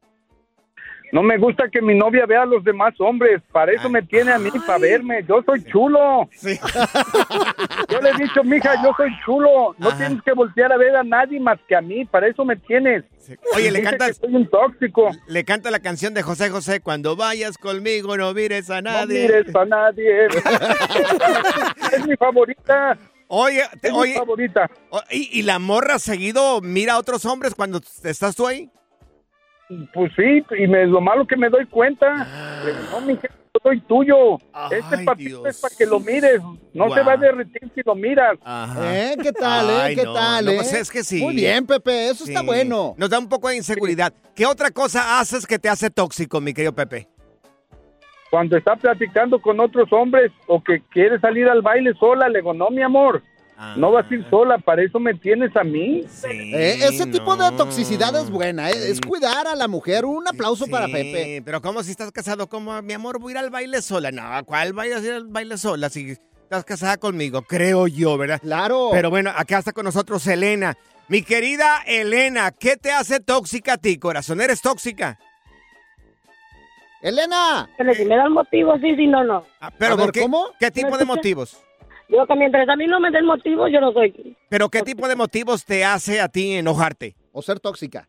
No 1.12 1.25
me 1.25 1.38
gusta 1.38 1.65
que 1.69 1.82
mi 1.82 1.97
novia 1.97 2.25
vea 2.25 2.43
a 2.43 2.47
los 2.47 2.62
demás 2.62 2.94
hombres, 3.00 3.43
para 3.50 3.73
eso 3.73 3.91
me 3.91 4.00
tiene 4.00 4.32
a 4.32 4.38
mí, 4.38 4.49
para 4.65 4.79
verme. 4.79 5.25
Yo 5.29 5.43
soy 5.44 5.65
chulo. 5.65 6.29
Sí. 6.32 6.56
Yo 7.88 8.00
le 8.00 8.11
he 8.11 8.15
dicho, 8.23 8.44
mija, 8.44 8.81
yo 8.85 8.93
soy 8.97 9.11
chulo. 9.25 9.75
No 9.79 9.88
Ajá. 9.88 9.99
tienes 9.99 10.23
que 10.23 10.32
voltear 10.32 10.73
a 10.73 10.77
ver 10.77 10.94
a 10.94 11.03
nadie 11.03 11.41
más 11.41 11.59
que 11.67 11.75
a 11.75 11.81
mí, 11.81 12.05
para 12.05 12.29
eso 12.29 12.44
me 12.44 12.55
tienes. 12.55 13.03
Oye, 13.56 13.73
le 13.73 13.81
Dice 13.81 13.91
cantas, 13.91 14.17
soy 14.19 14.37
un 14.37 14.49
tóxico. 14.49 15.11
le 15.26 15.44
canta 15.44 15.73
la 15.73 15.81
canción 15.81 16.15
de 16.15 16.23
José 16.23 16.49
José, 16.49 16.79
cuando 16.81 17.17
vayas 17.17 17.59
conmigo 17.59 18.17
no 18.17 18.33
mires 18.33 18.71
a 18.71 18.81
No 18.81 18.93
nadie. 18.93 19.23
mires 19.23 19.53
a 19.56 19.65
nadie. 19.65 20.26
es 21.93 22.06
mi 22.06 22.15
favorita. 22.17 22.97
Oye, 23.32 23.62
te- 23.81 23.88
Es 23.88 23.94
mi 23.94 24.00
oye, 24.00 24.15
y, 25.11 25.38
y 25.38 25.43
la 25.43 25.61
morra 25.61 26.00
seguido 26.00 26.61
mira 26.61 26.94
a 26.94 26.99
otros 26.99 27.25
hombres 27.25 27.55
cuando 27.55 27.81
estás 28.03 28.35
tú 28.35 28.44
ahí? 28.47 28.69
Pues 29.94 30.11
sí, 30.17 30.43
y 30.59 30.67
me, 30.67 30.85
lo 30.87 31.00
malo 31.00 31.25
que 31.29 31.37
me 31.37 31.49
doy 31.49 31.65
cuenta. 31.67 32.61
Digo, 32.67 32.79
No, 32.91 33.00
mija, 33.03 33.29
yo 33.29 33.61
soy 33.62 33.81
tuyo. 33.82 34.17
Ay, 34.53 34.81
este 34.81 35.05
papito 35.05 35.43
Dios. 35.44 35.47
es 35.47 35.61
para 35.61 35.77
que 35.77 35.87
lo 35.87 36.00
mires. 36.00 36.41
No 36.75 36.93
se 36.93 37.03
va 37.03 37.12
a 37.12 37.17
derretir 37.17 37.71
si 37.73 37.82
lo 37.85 37.94
miras. 37.94 38.37
Ajá. 38.43 38.99
¿Eh? 39.12 39.17
¿Qué 39.23 39.31
tal, 39.33 39.71
eh? 39.91 39.94
¿Qué 39.94 40.03
no, 40.03 40.12
tal, 40.12 40.44
no, 40.47 40.50
eh? 40.50 40.55
pues 40.56 40.73
es 40.73 40.91
que 40.91 41.05
sí. 41.05 41.21
Muy 41.23 41.37
bien, 41.37 41.67
Pepe, 41.67 42.11
eso 42.11 42.25
está 42.25 42.43
bueno. 42.43 42.94
Nos 42.99 43.11
da 43.11 43.21
un 43.21 43.29
poco 43.29 43.49
de 43.49 43.59
inseguridad. 43.59 44.12
¿Qué 44.35 44.44
otra 44.44 44.73
cosa 44.73 45.21
haces 45.21 45.47
que 45.47 45.61
te 45.61 45.69
hace 45.69 45.88
tóxico, 45.88 46.41
mi 46.41 46.53
querido 46.53 46.75
Pepe? 46.75 47.06
Cuando 48.31 48.56
está 48.56 48.77
platicando 48.77 49.41
con 49.41 49.59
otros 49.61 49.93
hombres 49.93 50.31
o 50.47 50.62
que 50.62 50.81
quiere 50.91 51.19
salir 51.21 51.49
al 51.49 51.62
baile 51.62 51.93
sola, 51.99 52.29
le 52.29 52.38
digo, 52.38 52.55
no, 52.55 52.71
mi 52.71 52.81
amor, 52.82 53.23
no 53.77 53.91
vas 53.93 54.11
a 54.11 54.15
ir 54.15 54.25
sola, 54.31 54.56
para 54.59 54.82
eso 54.82 54.99
me 55.00 55.12
tienes 55.15 55.55
a 55.56 55.65
mí. 55.65 56.05
Sí, 56.09 56.29
Eh, 56.55 56.79
ese 56.88 57.06
tipo 57.06 57.37
de 57.37 57.50
toxicidad 57.56 58.15
es 58.17 58.31
buena, 58.31 58.71
eh, 58.71 58.91
es 58.91 58.97
Sí. 58.97 59.00
cuidar 59.06 59.47
a 59.49 59.55
la 59.56 59.67
mujer. 59.69 60.05
Un 60.05 60.27
aplauso 60.29 60.67
para 60.69 60.87
Pepe. 60.87 61.43
Pero 61.44 61.61
¿cómo 61.61 61.82
si 61.82 61.91
estás 61.91 62.11
casado? 62.12 62.49
¿Cómo, 62.49 62.81
mi 62.82 62.93
amor, 62.94 63.19
voy 63.19 63.32
a 63.32 63.35
ir 63.35 63.38
al 63.44 63.50
baile 63.50 63.82
sola? 63.82 64.11
No, 64.12 64.23
¿cuál 64.47 64.73
vayas 64.73 65.03
a 65.03 65.06
ir 65.06 65.12
al 65.12 65.26
baile 65.26 65.59
sola 65.59 65.91
si 65.91 66.12
estás 66.12 66.65
casada 66.65 66.97
conmigo? 66.97 67.43
Creo 67.43 67.87
yo, 67.88 68.17
¿verdad? 68.17 68.41
Claro. 68.41 68.91
Pero 68.93 69.11
bueno, 69.11 69.31
acá 69.37 69.59
está 69.59 69.73
con 69.73 69.85
nosotros 69.85 70.26
Elena. 70.26 70.76
Mi 71.09 71.23
querida 71.23 71.83
Elena, 71.87 72.53
¿qué 72.53 72.76
te 72.76 72.93
hace 72.93 73.19
tóxica 73.19 73.73
a 73.75 73.79
ti, 73.79 73.99
corazón? 73.99 74.41
¿Eres 74.41 74.62
tóxica? 74.62 75.19
Elena, 77.02 77.69
Pero 77.79 77.94
si 77.94 78.05
me 78.05 78.17
dan 78.17 78.32
motivos, 78.32 78.81
sí, 78.81 78.94
sí, 78.97 79.06
no, 79.06 79.25
no. 79.25 79.44
Ah, 79.61 79.70
¿Pero 79.79 79.94
A 79.94 79.97
ver, 79.97 80.06
por 80.06 80.12
qué? 80.12 80.20
¿cómo? 80.20 80.47
¿Qué 80.58 80.70
tipo 80.70 80.91
¿Me 80.91 80.99
de 80.99 81.05
motivos? 81.05 81.62
Yo 82.08 82.26
que 82.26 82.35
mientras 82.35 82.69
a 82.69 82.76
mí 82.76 82.87
no 82.87 82.99
me 83.00 83.11
den 83.11 83.25
motivos, 83.25 83.70
yo 83.73 83.81
no 83.81 83.93
soy. 83.93 84.37
¿Pero 84.49 84.69
qué 84.69 84.82
tipo 84.82 85.08
de 85.08 85.17
motivos 85.17 85.64
te 85.64 85.85
hace 85.85 86.20
a 86.20 86.29
ti 86.29 86.55
enojarte? 86.55 87.14
o 87.32 87.43
ser 87.43 87.61
tóxica. 87.61 88.08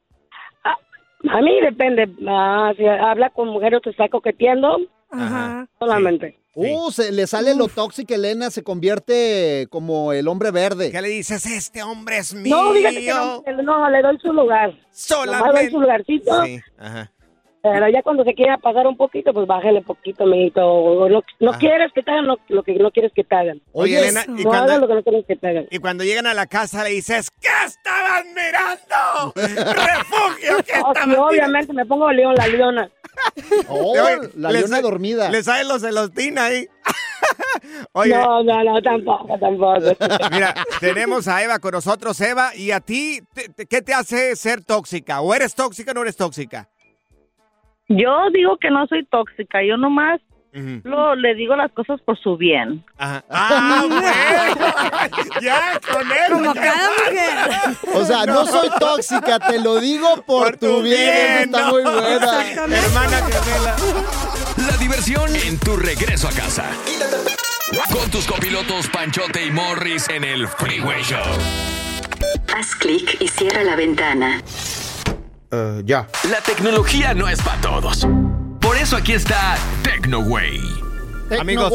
A 0.63 1.39
mí 1.41 1.51
depende. 1.61 2.09
Ah, 2.27 2.73
si 2.75 2.85
habla 2.85 3.29
con 3.29 3.47
mujeres 3.49 3.81
que 3.83 3.91
está 3.91 4.09
coqueteando, 4.09 4.79
Ajá. 5.11 5.67
solamente. 5.77 6.39
Uh, 6.55 6.91
se 6.91 7.11
le 7.11 7.27
sale 7.27 7.55
lo 7.55 7.67
tóxico, 7.67 8.13
Elena, 8.13 8.49
se 8.49 8.63
convierte 8.63 9.67
como 9.69 10.11
el 10.13 10.27
hombre 10.27 10.51
verde. 10.51 10.91
¿Qué 10.91 11.01
le 11.01 11.09
dices? 11.09 11.45
Este 11.45 11.83
hombre 11.83 12.17
es 12.17 12.33
mío. 12.33 12.55
No, 12.55 12.73
fíjate 12.73 12.95
que 13.01 13.13
no, 13.13 13.43
no, 13.63 13.89
le 13.89 14.01
doy 14.01 14.17
su 14.19 14.33
lugar. 14.33 14.69
Nomás 14.69 14.79
doy 14.79 14.91
Solamente. 14.91 15.71
su 15.71 15.79
lugarcito. 15.79 16.43
Sí, 16.43 16.59
ajá. 16.77 17.11
Pero 17.63 17.87
ya 17.89 18.01
cuando 18.01 18.23
se 18.23 18.33
quiera 18.33 18.57
pasar 18.57 18.87
un 18.87 18.97
poquito, 18.97 19.33
pues 19.33 19.45
bájale 19.45 19.81
poquito, 19.81 20.23
amiguito. 20.23 20.65
O 20.65 21.07
No, 21.09 21.21
no 21.39 21.51
quieres 21.59 21.91
que 21.93 22.01
te 22.01 22.09
hagan 22.11 22.25
lo, 22.25 22.37
lo 22.47 22.63
que 22.63 22.73
no 22.73 22.89
quieres 22.91 23.11
que 23.13 23.23
te 23.23 23.35
hagan. 23.35 23.61
Oye, 23.71 23.99
Elena, 23.99 24.23
y 24.27 24.43
No 24.43 24.53
hagan 24.53 24.81
lo 24.81 24.87
que 24.87 24.95
no 24.95 25.03
quieres 25.03 25.25
que 25.27 25.35
te 25.35 25.47
hagan. 25.47 25.67
y 25.69 25.77
cuando 25.77 26.03
llegan 26.03 26.25
a 26.25 26.33
la 26.33 26.47
casa 26.47 26.83
le 26.83 26.89
dices, 26.89 27.29
¿qué 27.39 27.49
estabas 27.65 28.25
mirando? 28.25 29.33
¡Refugio! 29.35 30.57
¿Qué 30.65 30.73
Oh, 30.83 30.91
estabas 30.91 30.97
sí, 31.03 31.09
mirando? 31.09 31.25
obviamente 31.27 31.73
me 31.73 31.85
pongo 31.85 32.11
león, 32.11 32.33
la 32.35 32.47
leona. 32.47 32.89
Oh, 33.67 33.91
Oye, 33.91 34.29
la 34.37 34.51
le 34.51 34.59
leona 34.59 34.81
dormida. 34.81 35.29
Le 35.29 35.43
salen 35.43 35.67
los 35.67 35.81
celostina 35.81 36.45
ahí. 36.45 36.67
Oye, 37.93 38.15
No, 38.15 38.43
no, 38.43 38.63
no, 38.63 38.81
tampoco, 38.81 39.37
tampoco. 39.39 39.79
mira, 40.31 40.53
tenemos 40.79 41.27
a 41.27 41.43
Eva 41.43 41.59
con 41.59 41.71
nosotros, 41.71 42.19
Eva, 42.21 42.55
y 42.55 42.71
a 42.71 42.79
ti, 42.79 43.19
te- 43.33 43.49
te- 43.49 43.65
¿qué 43.67 43.81
te 43.81 43.93
hace 43.93 44.35
ser 44.35 44.63
tóxica? 44.63 45.21
¿O 45.21 45.33
eres 45.35 45.53
tóxica 45.53 45.91
o 45.91 45.93
no 45.93 46.01
eres 46.01 46.15
tóxica? 46.17 46.67
Yo 47.97 48.29
digo 48.33 48.57
que 48.57 48.69
no 48.69 48.87
soy 48.87 49.05
tóxica, 49.05 49.63
yo 49.63 49.77
nomás 49.77 50.19
Ujú. 50.53 50.81
lo, 50.83 51.15
le 51.15 51.33
digo 51.35 51.55
las 51.55 51.71
cosas 51.71 52.01
por 52.01 52.19
su 52.19 52.35
bien. 52.37 52.83
Ajá. 52.97 53.23
¡Ah, 53.29 53.83
bueno! 53.89 55.31
¡Ya, 55.41 55.79
con 55.91 56.11
eso! 56.11 56.33
Como 56.33 56.53
ya 56.53 56.61
cada 56.61 56.89
mujer. 56.89 57.77
O 57.93 58.05
sea, 58.05 58.25
no. 58.25 58.45
soy 58.45 58.69
tóxica, 58.79 59.39
te 59.39 59.59
lo 59.59 59.79
digo 59.79 60.23
por, 60.25 60.57
tu 60.57 60.81
bien. 60.81 61.43
Está 61.43 61.61
no. 61.61 61.69
muy 61.71 61.83
buena. 61.83 62.51
Hermana 62.51 63.17
gemela. 63.29 63.75
La 64.69 64.77
diversión 64.77 65.35
en 65.35 65.57
tu 65.59 65.75
regreso 65.77 66.27
a 66.27 66.31
casa. 66.31 66.65
Con 67.91 68.09
tus 68.11 68.27
copilotos 68.27 68.87
Panchote 68.89 69.45
y 69.45 69.51
Morris 69.51 70.09
en 70.09 70.23
el 70.25 70.47
Freeway 70.47 71.01
Show. 71.03 71.23
Haz 72.53 72.75
clic 72.75 73.17
y 73.21 73.27
cierra 73.27 73.63
la 73.63 73.75
ventana. 73.75 74.41
Ya. 75.83 76.07
La 76.29 76.41
tecnología 76.41 77.13
no 77.13 77.27
es 77.27 77.41
para 77.41 77.59
todos. 77.61 78.07
Por 78.59 78.77
eso 78.77 78.95
aquí 78.97 79.13
está 79.13 79.57
TecnoWay. 79.83 80.59
Tecno, 81.29 81.41
Amigos, 81.41 81.73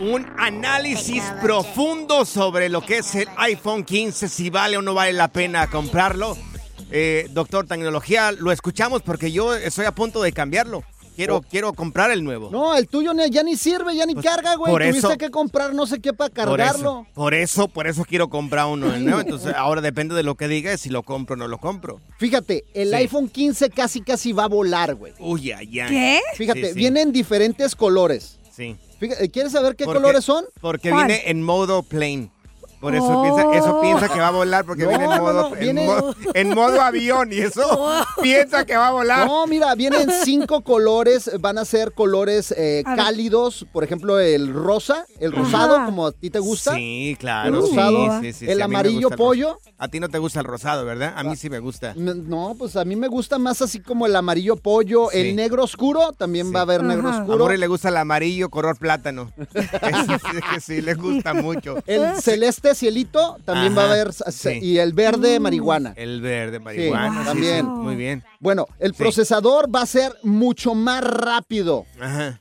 un 0.00 0.26
análisis 0.36 1.22
profundo 1.40 2.24
sobre 2.24 2.68
lo 2.68 2.80
que 2.80 2.98
es 2.98 3.14
el 3.14 3.28
iPhone 3.36 3.84
15, 3.84 4.28
si 4.28 4.50
vale 4.50 4.76
o 4.76 4.82
no 4.82 4.94
vale 4.94 5.12
la 5.12 5.28
pena 5.28 5.68
comprarlo. 5.68 6.36
eh, 6.90 7.28
doctor 7.30 7.66
tecnología, 7.66 8.32
lo 8.32 8.50
escuchamos 8.50 9.02
porque 9.02 9.30
yo 9.30 9.54
estoy 9.54 9.86
a 9.86 9.92
punto 9.92 10.22
de 10.22 10.32
cambiarlo. 10.32 10.82
Quiero, 11.16 11.40
quiero 11.42 11.72
comprar 11.72 12.10
el 12.10 12.22
nuevo. 12.22 12.50
No, 12.50 12.76
el 12.76 12.86
tuyo 12.88 13.12
ya 13.30 13.42
ni 13.42 13.56
sirve, 13.56 13.96
ya 13.96 14.04
ni 14.06 14.14
carga, 14.14 14.54
güey. 14.56 14.70
por 14.70 14.82
Tuviste 14.82 14.98
eso- 15.08 15.16
que 15.18 15.30
comprar 15.30 15.74
no 15.74 15.86
sé 15.86 16.00
qué 16.00 16.12
para 16.12 16.28
Por 16.28 16.36
cargarlo. 16.58 16.78
eso, 16.78 17.06
por 17.14 17.34
eso, 17.34 17.68
por 17.68 17.86
eso 17.86 18.04
quiero 18.04 18.28
comprar 18.28 18.66
uno 18.66 18.94
el 18.94 19.04
nuevo. 19.04 19.20
Entonces, 19.26 19.54
ahora 19.56 19.80
depende 19.80 20.14
de 20.14 20.22
lo 20.22 20.34
que 20.34 20.46
diga 20.46 20.76
si 20.76 20.90
lo 20.90 21.02
compro 21.02 21.34
o 21.34 21.36
no 21.38 21.48
lo 21.48 21.58
compro. 21.58 22.00
Fíjate, 22.18 22.64
el 22.74 22.90
Sí. 22.90 22.94
iPhone 22.94 23.28
15 23.28 23.70
casi 23.70 24.02
casi 24.02 24.32
va 24.32 24.44
a 24.44 24.48
volar, 24.48 24.94
güey. 24.94 25.14
Uy, 25.18 25.50
ay, 25.52 25.80
ay. 25.80 25.88
¿Qué? 25.88 26.20
Fíjate, 26.36 26.60
Sí, 26.60 26.68
sí. 26.68 26.74
viene 26.74 27.00
en 27.00 27.12
diferentes 27.12 27.74
colores. 27.74 28.38
Sí. 28.54 28.76
Fíjate, 28.98 29.30
¿Quieres 29.30 29.52
saber 29.52 29.76
qué 29.76 29.84
Porque- 29.84 30.00
colores 30.00 30.24
son? 30.24 30.44
Porque 30.60 30.90
¿Cuál? 30.90 31.06
viene 31.08 31.30
en 31.30 31.42
modo 31.42 31.82
plane. 31.82 32.30
Por 32.86 32.94
eso, 32.94 33.04
Oh. 33.08 33.22
piensa, 33.22 33.52
eso 33.58 33.80
piensa 33.80 34.08
que 34.08 34.20
va 34.20 34.28
a 34.28 34.30
volar 34.30 34.64
porque 34.64 34.84
No, 34.84 34.90
viene 34.90 35.04
en 35.06 35.10
modo, 35.20 35.32
no, 35.50 35.56
en 35.56 35.60
viene- 35.60 35.86
mo- 35.86 36.14
en 36.34 36.48
modo 36.54 36.80
avión 36.80 37.32
y 37.32 37.38
eso 37.38 37.90
piensa 38.22 38.64
que 38.64 38.76
va 38.76 38.88
a 38.88 38.90
volar. 38.92 39.26
No, 39.26 39.44
mira, 39.48 39.74
vienen 39.74 40.08
cinco 40.24 40.60
colores, 40.62 41.28
van 41.40 41.58
a 41.58 41.64
ser 41.64 41.92
colores 41.94 42.52
eh, 42.56 42.84
A 42.86 42.90
ver. 42.94 43.04
cálidos, 43.04 43.66
por 43.72 43.82
ejemplo, 43.82 44.20
el 44.20 44.54
rosa, 44.54 45.04
el 45.18 45.32
rosado, 45.32 45.84
como 45.84 46.06
a 46.06 46.12
ti 46.12 46.30
te 46.30 46.38
gusta. 46.38 46.74
Sí, 46.76 47.16
claro. 47.18 47.48
El 47.48 47.54
rosado, 47.60 48.20
sí, 48.20 48.32
sí, 48.32 48.46
sí, 48.46 48.50
el 48.52 48.62
a 48.62 48.66
amarillo 48.66 49.08
el 49.10 49.16
pollo. 49.16 49.58
A 49.78 49.88
ti 49.88 49.98
no 49.98 50.08
te 50.08 50.18
gusta 50.18 50.38
el 50.38 50.46
rosado, 50.46 50.84
¿verdad? 50.84 51.12
A 51.16 51.24
mí 51.24 51.34
sí 51.34 51.50
me 51.50 51.58
gusta. 51.58 51.92
No, 51.96 52.54
pues 52.56 52.76
a 52.76 52.84
mí 52.84 52.94
me 52.94 53.08
gusta 53.08 53.36
más 53.38 53.62
así 53.62 53.80
como 53.80 54.06
el 54.06 54.14
amarillo 54.14 54.54
pollo, 54.54 55.08
Sí. 55.10 55.18
el 55.18 55.34
negro 55.34 55.64
oscuro, 55.64 56.12
también 56.12 56.46
Sí. 56.46 56.52
va 56.52 56.60
a 56.60 56.62
haber 56.62 56.84
negro. 56.84 57.08
A 57.08 57.18
oscuro. 57.18 57.38
Mori 57.38 57.56
le 57.56 57.66
gusta 57.66 57.88
el 57.88 57.96
amarillo 57.96 58.48
color 58.48 58.78
plátano. 58.78 59.32
Ese 59.54 60.18
sí, 60.20 60.40
que 60.54 60.60
sí, 60.60 60.80
le 60.82 60.94
gusta 60.94 61.34
mucho. 61.34 61.76
El 61.86 62.22
celeste 62.22 62.74
cielito 62.76 63.38
también 63.44 63.72
Ajá, 63.72 63.82
va 63.82 63.88
a 63.88 63.92
haber 63.94 64.12
sí. 64.12 64.58
y 64.62 64.78
el 64.78 64.92
verde 64.92 65.40
marihuana. 65.40 65.92
El 65.96 66.20
verde 66.20 66.60
marihuana. 66.60 67.20
Sí, 67.20 67.26
también. 67.26 67.64
sí, 67.66 67.70
muy 67.70 67.96
bien. 67.96 68.22
Bueno, 68.40 68.66
el 68.78 68.92
Sí. 68.92 68.98
procesador 68.98 69.74
va 69.74 69.82
a 69.82 69.86
ser 69.86 70.12
mucho 70.22 70.74
más 70.74 71.02
rápido. 71.02 71.84
Ajá. 72.00 72.40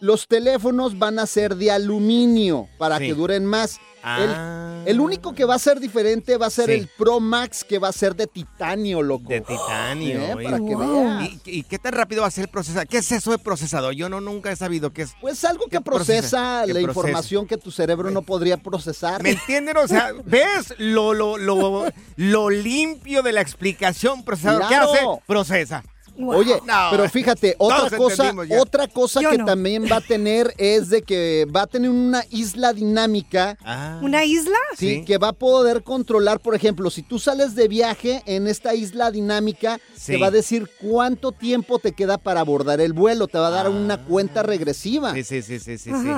Los 0.00 0.26
teléfonos 0.28 0.98
van 0.98 1.18
a 1.18 1.26
ser 1.26 1.56
de 1.56 1.70
aluminio 1.70 2.68
para 2.78 2.98
Sí. 2.98 3.06
que 3.08 3.14
duren 3.14 3.44
más. 3.46 3.78
El, 4.00 4.30
Ah. 4.32 4.82
el 4.86 5.00
único 5.00 5.34
que 5.34 5.44
va 5.44 5.56
a 5.56 5.58
ser 5.58 5.80
diferente 5.80 6.36
va 6.36 6.46
a 6.46 6.50
ser 6.50 6.66
Sí. 6.66 6.72
el 6.72 6.88
Pro 6.96 7.18
Max, 7.18 7.64
que 7.64 7.78
va 7.80 7.88
a 7.88 7.92
ser 7.92 8.14
de 8.14 8.28
titanio, 8.28 9.02
loco. 9.02 9.28
De 9.28 9.40
titanio. 9.40 10.20
Eh, 10.22 10.36
para 10.44 10.58
que 10.58 10.76
veas. 10.76 11.30
¿Y, 11.44 11.58
y 11.58 11.62
qué 11.64 11.78
tan 11.80 11.92
rápido 11.92 12.22
va 12.22 12.28
a 12.28 12.30
ser 12.30 12.44
el 12.44 12.48
procesador? 12.50 12.86
¿Qué 12.86 12.98
es 12.98 13.10
eso 13.12 13.32
de 13.32 13.38
procesador? 13.38 13.94
Yo 13.94 14.08
no 14.08 14.20
nunca 14.20 14.52
he 14.52 14.56
sabido 14.56 14.92
qué 14.92 15.02
es. 15.02 15.10
Pues 15.20 15.44
algo 15.44 15.64
que 15.64 15.78
¿Qué 15.78 15.80
procesa? 15.80 16.62
procesa 16.62 16.62
¿Qué 16.66 16.74
la 16.74 16.80
procesa? 16.80 17.00
información 17.08 17.46
que 17.48 17.56
tu 17.58 17.70
cerebro 17.72 18.10
no 18.12 18.22
podría 18.22 18.56
procesar. 18.56 19.20
¿Me 19.22 19.30
entienden? 19.30 19.76
O 19.76 19.88
sea, 19.88 20.12
¿ves 20.24 20.74
lo, 20.78 21.12
lo, 21.12 21.36
lo, 21.36 21.84
lo 22.16 22.50
limpio 22.50 23.22
de 23.22 23.32
la 23.32 23.40
explicación 23.40 24.22
procesador? 24.24 24.62
Claro. 24.68 24.92
¿Qué 24.92 24.98
hace? 24.98 25.06
Procesa. 25.28 25.84
Wow. 26.16 26.38
Oye, 26.38 26.54
No, 26.66 26.88
pero 26.90 27.08
fíjate, 27.08 27.54
otra 27.58 27.96
cosa, 27.96 28.32
otra 28.58 28.88
cosa 28.88 29.20
Yo 29.20 29.30
que 29.30 29.38
no. 29.38 29.44
también 29.44 29.84
va 29.84 29.96
a 29.98 30.00
tener 30.00 30.52
es 30.58 30.88
de 30.88 31.02
que 31.02 31.46
va 31.54 31.62
a 31.62 31.66
tener 31.68 31.90
una 31.90 32.24
isla 32.30 32.72
dinámica. 32.72 33.56
Ah. 33.62 34.00
¿Una 34.02 34.24
isla? 34.24 34.56
Sí, 34.76 34.96
Sí. 34.96 35.04
que 35.04 35.16
va 35.18 35.28
a 35.28 35.32
poder 35.32 35.84
controlar, 35.84 36.40
por 36.40 36.56
ejemplo, 36.56 36.90
si 36.90 37.02
tú 37.02 37.20
sales 37.20 37.54
de 37.54 37.68
viaje 37.68 38.22
en 38.26 38.48
esta 38.48 38.74
isla 38.74 39.12
dinámica, 39.12 39.78
Sí. 39.94 40.12
te 40.14 40.18
va 40.18 40.28
a 40.28 40.30
decir 40.32 40.68
cuánto 40.80 41.30
tiempo 41.30 41.78
te 41.78 41.92
queda 41.92 42.18
para 42.18 42.40
abordar 42.40 42.80
el 42.80 42.94
vuelo, 42.94 43.28
te 43.28 43.38
va 43.38 43.48
a 43.48 43.50
dar 43.50 43.66
Ah. 43.66 43.70
una 43.70 44.04
cuenta 44.04 44.42
regresiva. 44.42 45.12
Sí, 45.14 45.22
sí, 45.22 45.42
sí, 45.42 45.60
sí, 45.60 45.78
sí. 45.78 45.90
sí. 45.92 46.10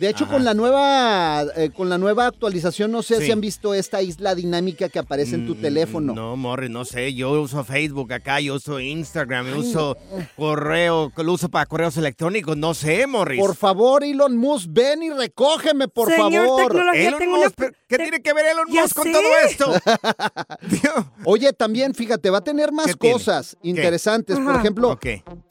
De 0.00 0.08
hecho, 0.08 0.24
Ajá. 0.24 0.32
con 0.34 0.44
la 0.44 0.54
nueva 0.54 1.44
eh, 1.56 1.70
con 1.76 1.88
la 1.90 1.98
nueva 1.98 2.26
actualización, 2.26 2.90
no 2.90 3.02
sé 3.02 3.18
Sí. 3.18 3.26
si 3.26 3.32
han 3.32 3.40
visto 3.40 3.74
esta 3.74 4.00
isla 4.00 4.34
dinámica 4.34 4.88
que 4.88 4.98
aparece 4.98 5.34
en 5.34 5.46
tu 5.46 5.54
Mm, 5.54 5.60
teléfono. 5.60 6.14
No, 6.14 6.36
Morris, 6.36 6.70
no 6.70 6.84
sé. 6.86 7.12
Yo 7.14 7.32
uso 7.40 7.62
Facebook 7.64 8.12
acá, 8.12 8.40
yo 8.40 8.54
uso 8.54 8.80
Instagram, 8.80 9.48
yo 9.48 9.58
uso 9.58 9.96
correo, 10.36 11.12
lo 11.16 11.32
uso 11.32 11.48
para 11.50 11.66
correos 11.66 11.96
electrónicos. 11.98 12.56
No 12.56 12.72
sé, 12.72 13.06
Morris. 13.06 13.38
Por 13.40 13.54
favor, 13.54 14.02
Elon 14.02 14.36
Musk, 14.38 14.68
ven 14.70 15.02
y 15.02 15.10
recógeme, 15.10 15.86
por 15.86 16.08
Señor 16.08 16.46
favor. 16.46 16.62
tecnología, 16.72 17.08
Elon 17.08 17.18
tengo. 17.20 17.36
Musk, 17.36 17.54
¿qué 17.86 17.96
te- 17.98 18.02
tiene 18.04 18.22
que 18.22 18.32
ver 18.32 18.46
Elon 18.46 18.66
Ya 18.72 18.82
Musk 18.82 18.96
con 18.96 19.04
sé. 19.04 19.12
todo 19.12 19.22
esto? 19.46 19.72
Oye, 21.24 21.52
también, 21.52 21.94
fíjate, 21.94 22.30
va 22.30 22.38
a 22.38 22.44
tener 22.44 22.72
más 22.72 22.96
cosas 22.96 23.56
¿Qué? 23.62 23.68
interesantes. 23.68 24.38
Por 24.38 24.56
ejemplo, 24.56 24.98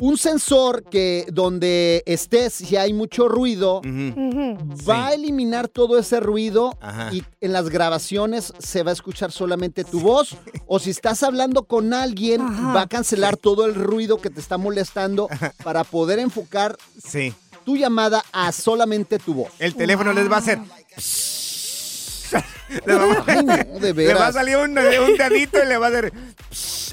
un 0.01 0.17
sensor 0.17 0.83
que 0.89 1.25
donde 1.31 2.01
estés, 2.05 2.53
si 2.53 2.75
hay 2.75 2.93
mucho 2.93 3.27
ruido. 3.27 3.81
Va 4.89 5.07
a 5.07 5.13
eliminar 5.13 5.67
todo 5.67 5.97
ese 5.97 6.19
ruido 6.19 6.77
Ajá. 6.81 7.09
y 7.13 7.23
en 7.41 7.53
las 7.53 7.69
grabaciones 7.69 8.53
se 8.59 8.83
va 8.83 8.91
a 8.91 8.93
escuchar 8.93 9.31
solamente 9.31 9.83
tu 9.83 9.99
voz. 9.99 10.37
O 10.67 10.79
si 10.79 10.89
estás 10.89 11.23
hablando 11.23 11.63
con 11.63 11.93
alguien, 11.93 12.41
Ajá. 12.41 12.73
va 12.73 12.81
a 12.83 12.87
cancelar 12.87 13.37
todo 13.37 13.65
el 13.65 13.75
ruido 13.75 14.19
que 14.21 14.29
te 14.29 14.39
está 14.39 14.57
molestando 14.57 15.27
para 15.63 15.83
poder 15.83 16.19
enfocar 16.19 16.77
Sí. 17.05 17.33
tu 17.65 17.75
llamada 17.77 18.23
a 18.31 18.51
solamente 18.51 19.19
tu 19.19 19.33
voz. 19.33 19.49
El 19.59 19.75
teléfono 19.75 20.13
les 20.13 20.29
va 20.31 20.35
a 20.35 20.39
hacer. 20.39 20.59
le, 22.85 22.95
va, 22.95 23.23
Ay, 23.25 23.43
no, 23.43 23.79
de 23.79 23.93
le 23.93 24.13
va 24.13 24.27
a 24.27 24.33
salir 24.33 24.57
un, 24.57 24.77
un 24.77 25.17
dedito 25.17 25.57
y 25.63 25.67
le 25.67 25.77
va 25.77 25.87
a 25.87 25.89
hacer. 25.89 26.13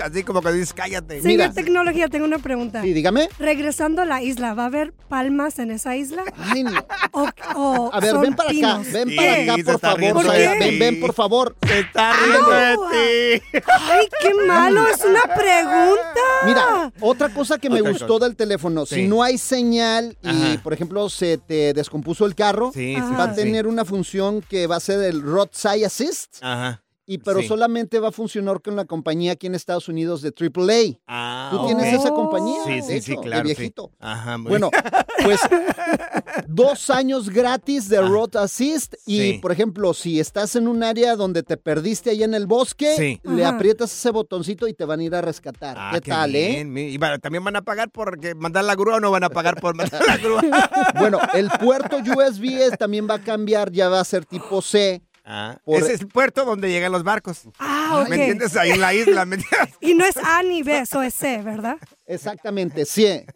Así 0.01 0.23
como 0.25 0.43
que 0.43 0.53
dices, 0.53 0.73
cállate. 0.73 1.21
Señor 1.23 1.27
Mira. 1.49 1.53
tecnología, 1.53 2.09
tengo 2.09 2.25
una 2.25 2.39
pregunta. 2.39 2.83
Sí, 2.83 2.93
dígame. 2.93 3.29
Regresando 3.39 4.03
a 4.03 4.05
la 4.05 4.23
isla, 4.23 4.55
¿va 4.55 4.65
a 4.65 4.67
haber 4.67 4.93
palmas 5.09 5.59
en 5.59 5.71
esa 5.71 5.97
isla? 5.97 6.25
Ay, 6.39 6.63
no. 6.65 6.73
¿O, 7.13 7.27
o 7.55 7.91
A 7.95 8.01
ver, 8.01 8.11
son 8.11 8.23
ven 8.23 8.35
para 8.35 8.51
acá, 8.51 8.57
pinos? 8.59 8.93
ven 8.93 9.09
Sí, 9.09 9.17
para 9.17 9.35
se 9.35 9.43
acá, 9.43 9.53
por 9.53 9.61
está 9.75 9.79
favor. 9.79 10.01
riendo 10.01 10.23
Zaira. 10.23 10.53
de 10.53 10.59
Ven, 10.59 10.79
ven, 10.79 11.01
por 11.01 11.15
favor. 11.15 11.57
Se 11.67 11.79
está 11.81 12.13
riendo 12.13 12.51
de 12.51 13.41
ti. 13.41 13.61
¡Ay, 13.91 14.09
qué 14.23 14.35
malo! 14.47 14.87
¡Es 14.89 15.05
una 15.05 15.23
pregunta! 15.35 16.21
Mira, 16.45 16.93
otra 17.01 17.29
cosa 17.31 17.59
que 17.59 17.71
me 17.71 17.81
Otra 17.81 17.93
gustó 17.93 18.07
cosa. 18.09 18.27
del 18.27 18.37
teléfono, 18.37 18.87
si 18.87 18.95
Sí. 18.97 19.09
no 19.09 19.23
hay 19.23 19.39
señal 19.39 20.17
y, 20.23 20.29
Ajá. 20.29 20.63
por 20.63 20.73
ejemplo, 20.73 21.09
se 21.09 21.39
te 21.39 21.73
descompuso 21.73 22.27
el 22.27 22.35
carro, 22.35 22.71
Sí, 22.73 22.95
sí, 22.95 23.01
va 23.01 23.25
sí, 23.27 23.31
a 23.31 23.35
sí. 23.35 23.41
tener 23.43 23.67
una 23.67 23.85
función 23.85 24.43
que 24.43 24.67
va 24.67 24.77
a 24.77 24.81
ser 24.81 25.01
el 25.03 25.23
Roadside 25.23 25.85
Assist, 25.87 26.37
Ajá. 26.43 26.83
Y 27.07 27.19
pero 27.19 27.41
Sí. 27.41 27.47
solamente 27.49 27.99
va 28.01 28.09
a 28.09 28.13
funcionar 28.13 28.61
con 28.61 28.77
la 28.77 28.85
compañía 28.85 29.33
aquí 29.33 29.47
en 29.47 29.55
Estados 29.55 29.89
Unidos 29.89 30.23
de 30.23 30.33
AAA. 30.33 30.99
Ah, 31.07 31.49
¿Tú 31.53 31.67
tienes 31.67 31.95
esa 31.95 32.11
compañía? 32.11 32.59
Sí, 32.67 32.73
de 32.73 32.83
sí, 32.83 33.01
sí, 33.01 33.17
claro. 33.17 33.49
De 33.49 33.55
sí. 33.55 33.61
viejito. 33.61 33.93
Ajá, 34.01 34.37
muy 34.39 34.49
Bueno, 34.51 34.71
pues 35.25 35.41
dos 36.49 36.91
años 36.91 37.31
gratis 37.31 37.89
de 37.89 37.99
Ah. 37.99 38.03
Road 38.03 38.37
Assist 38.37 38.95
y, 39.07 39.19
Sí. 39.21 39.39
por 39.41 39.53
ejemplo, 39.53 39.95
si 39.95 40.21
estás 40.21 40.57
en 40.57 40.69
un 40.69 40.83
área 40.83 41.17
donde 41.17 41.43
te 41.43 41.57
perdiste 41.57 42.11
allá 42.11 42.25
en 42.25 42.35
el 42.35 42.47
bosque, 42.47 42.95
Sí. 42.97 43.21
le 43.25 43.45
Ajá. 43.45 43.57
aprietas 43.57 43.93
ese 43.93 44.11
botoncito 44.11 44.69
y 44.69 44.75
te 44.75 44.85
van 44.85 45.01
a 45.01 45.05
ir 45.05 45.15
a 45.15 45.21
rescatar. 45.23 45.77
Ah, 45.79 45.91
¿Qué, 45.95 46.01
tal, 46.11 46.35
eh? 46.35 46.65
bien, 46.65 46.77
Y 46.77 46.99
también 47.21 47.43
van 47.45 47.57
a 47.57 47.63
pagar 47.63 47.91
por 47.91 48.19
mandar 48.37 48.65
la 48.65 48.75
grúa 48.75 48.97
o 48.97 49.01
no 49.01 49.11
van 49.11 49.25
a 49.25 49.31
pagar 49.31 49.61
por 49.61 49.75
mandar 49.75 50.03
la 50.07 50.17
grúa. 50.17 50.43
Bueno, 50.97 51.19
el 51.35 51.51
puerto 51.51 51.99
USB 51.99 52.45
es- 52.63 52.79
también 52.79 53.07
va 53.09 53.15
a 53.15 53.19
cambiar, 53.23 53.71
ya 53.71 53.89
va 53.89 54.01
a 54.01 54.05
ser 54.05 54.25
tipo 54.25 54.61
C. 54.63 55.03
Ah, 55.29 55.59
Por- 55.65 55.79
Ese 55.83 55.95
es 55.95 56.01
el 56.03 56.07
puerto 56.09 56.45
donde 56.45 56.71
llegan 56.71 56.93
los 56.93 57.03
barcos. 57.03 57.43
Ah, 57.59 58.01
ok. 58.03 58.09
¿Me 58.11 58.15
entiendes? 58.17 58.57
Ahí 58.57 58.71
en 58.71 58.81
la 58.81 58.95
isla. 58.95 59.25
¿me 59.25 59.37
entiendes? 59.37 59.75
Y 59.81 59.95
no 59.95 60.05
es 60.05 60.17
A 60.17 60.43
ni 60.45 60.63
B, 60.63 60.79
eso 60.79 61.03
es 61.03 61.15
C, 61.15 61.43
¿verdad? 61.43 61.79
Exactamente, 62.07 62.85
C. 62.87 63.27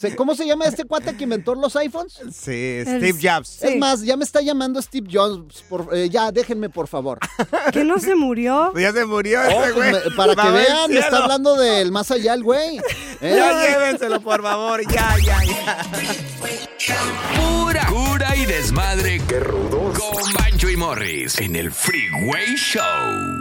Se- 0.00 0.16
¿Cómo 0.16 0.34
se 0.34 0.46
llama 0.46 0.64
este 0.64 0.84
cuate 0.84 1.14
que 1.14 1.24
inventó 1.24 1.54
los 1.54 1.76
iPhones? 1.76 2.14
Sí, 2.32 2.78
El- 2.78 2.86
Steve 2.86 3.18
Jobs. 3.22 3.48
Sí. 3.48 3.66
Es 3.68 3.76
más, 3.76 4.00
ya 4.00 4.16
me 4.16 4.24
está 4.24 4.40
llamando 4.40 4.80
Steve 4.80 5.06
Jobs. 5.12 5.62
por- 5.68 5.88
eh, 5.94 6.08
ya, 6.08 6.32
déjenme, 6.32 6.70
por 6.70 6.88
favor. 6.88 7.18
¿Que 7.72 7.84
no 7.84 7.98
se 7.98 8.14
murió? 8.14 8.70
Pues 8.72 8.82
ya 8.82 8.92
se 8.92 9.04
murió 9.04 9.40
Oh, 9.42 9.62
ese 9.64 9.74
pues 9.74 9.90
güey. 10.04 10.16
para 10.16 10.34
que 10.34 10.40
Va 10.40 10.50
vean, 10.52 10.90
me 10.90 11.00
está 11.00 11.18
hablando 11.18 11.54
del 11.56 11.92
más 11.92 12.10
allá 12.10 12.32
el 12.32 12.42
güey. 12.42 12.78
¿Eh? 13.20 13.34
Ya 13.36 13.62
llévenselo, 13.62 14.20
por 14.22 14.40
favor. 14.42 14.80
Ya, 14.90 15.16
ya, 15.22 15.38
ya. 15.44 15.86
Pura 17.36 17.86
cura 17.86 18.34
y 18.36 18.46
desmadre. 18.46 19.20
Qué 19.28 19.38
rudos. 19.40 19.98
Con 19.98 20.32
Bancho 20.32 20.70
y 20.70 20.76
Morris 20.78 21.38
en 21.40 21.56
el 21.56 21.70
Freeway 21.70 22.54
Show. 22.56 23.39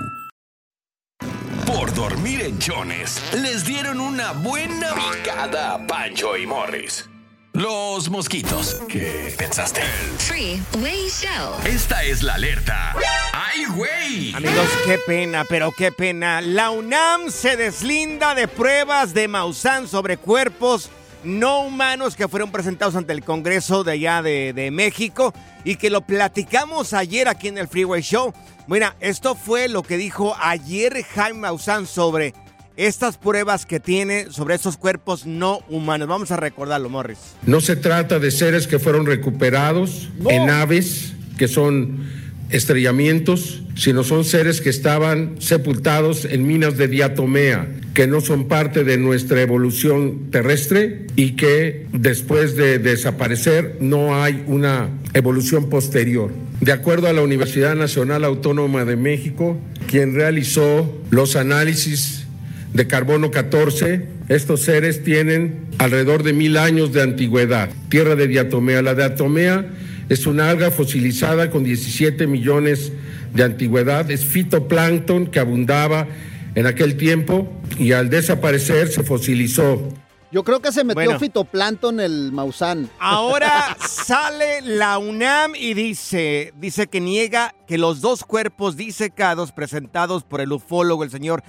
Por 1.69 1.93
dormir 1.93 2.41
en 2.41 2.57
chones, 2.57 3.21
les 3.31 3.63
dieron 3.63 3.99
una 3.99 4.31
buena 4.31 4.87
picada 4.95 5.75
a 5.75 5.85
Pancho 5.85 6.35
y 6.35 6.47
Morris. 6.47 7.07
Los 7.53 8.09
mosquitos. 8.09 8.81
¿Qué 8.89 9.35
pensaste? 9.37 9.81
Freeway 10.17 11.07
Show. 11.09 11.53
Esta 11.65 12.03
es 12.03 12.23
la 12.23 12.33
alerta. 12.33 12.95
¡Ay, 13.33 13.65
güey! 13.65 14.33
Amigos, 14.33 14.67
qué 14.83 14.97
pena, 15.05 15.45
pero 15.47 15.71
qué 15.71 15.91
pena. 15.91 16.41
La 16.41 16.71
UNAM 16.71 17.29
se 17.29 17.55
deslinda 17.55 18.33
de 18.33 18.47
pruebas 18.47 19.13
de 19.13 19.27
Maussan 19.27 19.87
sobre 19.87 20.17
cuerpos 20.17 20.89
no 21.23 21.61
humanos 21.61 22.15
que 22.15 22.27
fueron 22.27 22.51
presentados 22.51 22.95
ante 22.95 23.13
el 23.13 23.23
Congreso 23.23 23.83
de 23.83 23.91
allá 23.91 24.23
de, 24.23 24.53
de 24.53 24.71
México 24.71 25.35
y 25.63 25.75
que 25.75 25.91
lo 25.91 26.01
platicamos 26.01 26.93
ayer 26.93 27.27
aquí 27.27 27.47
en 27.47 27.59
el 27.59 27.67
Freeway 27.67 28.01
Show. 28.01 28.33
Mira, 28.69 28.95
esto 28.99 29.33
fue 29.33 29.67
lo 29.67 29.81
que 29.81 29.97
dijo 29.97 30.35
ayer 30.39 31.01
Jaime 31.15 31.39
Maussan 31.39 31.87
sobre 31.87 32.35
estas 32.77 33.17
pruebas 33.17 33.65
que 33.65 33.79
tiene 33.79 34.27
sobre 34.29 34.53
estos 34.53 34.77
cuerpos 34.77 35.25
no 35.25 35.61
humanos. 35.69 36.07
Vamos 36.07 36.29
a 36.29 36.37
recordarlo, 36.37 36.87
Morris. 36.87 37.17
No 37.47 37.61
se 37.61 37.75
trata 37.75 38.19
de 38.19 38.29
seres 38.29 38.67
que 38.67 38.77
fueron 38.77 39.07
recuperados 39.07 40.09
en 40.29 40.51
aves 40.51 41.13
que 41.39 41.47
son 41.47 42.07
estrellamientos, 42.51 43.63
sino 43.75 44.03
son 44.03 44.23
seres 44.23 44.61
que 44.61 44.69
estaban 44.69 45.41
sepultados 45.41 46.25
en 46.25 46.45
minas 46.45 46.77
de 46.77 46.87
diatomea, 46.87 47.67
que 47.95 48.05
no 48.05 48.21
son 48.21 48.47
parte 48.47 48.83
de 48.83 48.97
nuestra 48.97 49.41
evolución 49.41 50.29
terrestre 50.29 51.07
y 51.15 51.35
que 51.35 51.87
después 51.91 52.55
de 52.55 52.77
desaparecer 52.77 53.77
no 53.79 54.21
hay 54.21 54.43
una 54.45 54.89
evolución 55.13 55.69
posterior. 55.69 56.31
De 56.61 56.73
acuerdo 56.73 57.07
a 57.07 57.13
la 57.13 57.21
Universidad 57.21 57.75
Nacional 57.75 58.25
Autónoma 58.25 58.83
de 58.83 58.97
México, 58.97 59.57
quien 59.87 60.13
realizó 60.13 60.93
los 61.09 61.37
análisis 61.37 62.25
de 62.73 62.85
carbono 62.85 63.31
14, 63.31 64.05
estos 64.27 64.61
seres 64.61 65.03
tienen 65.03 65.67
alrededor 65.77 66.23
de 66.23 66.33
mil 66.33 66.57
años 66.57 66.91
de 66.91 67.01
antigüedad. 67.01 67.69
Tierra 67.87 68.15
de 68.15 68.27
diatomea. 68.27 68.81
La 68.81 68.93
diatomea 68.93 69.65
es 70.09 70.27
una 70.27 70.49
alga 70.49 70.69
fosilizada 70.69 71.49
con 71.49 71.63
17 71.63 72.27
millones 72.27 72.91
de 73.33 73.43
antigüedad. 73.43 74.11
Es 74.11 74.25
fitoplancton 74.25 75.27
que 75.27 75.39
abundaba 75.39 76.07
en 76.55 76.65
aquel 76.65 76.97
tiempo 76.97 77.49
y 77.77 77.93
al 77.93 78.09
desaparecer 78.09 78.89
se 78.89 79.03
fosilizó. 79.03 79.93
Yo 80.31 80.43
creo 80.43 80.59
que 80.61 80.71
se 80.71 80.83
metió 80.83 81.03
Bueno. 81.05 81.19
fitoplancton 81.19 81.99
el 81.99 82.31
Maussan. 82.31 82.89
Ahora 82.99 83.75
sale 83.87 84.61
la 84.61 84.97
UNAM 84.99 85.55
y 85.55 85.73
dice, 85.73 86.53
dice 86.57 86.85
que 86.87 87.01
niega 87.01 87.55
que 87.67 87.77
los 87.79 87.99
dos 88.01 88.23
cuerpos 88.23 88.75
disecados 88.77 89.51
presentados 89.51 90.23
por 90.23 90.39
el 90.41 90.51
ufólogo, 90.51 91.03
el 91.03 91.09
señor 91.09 91.43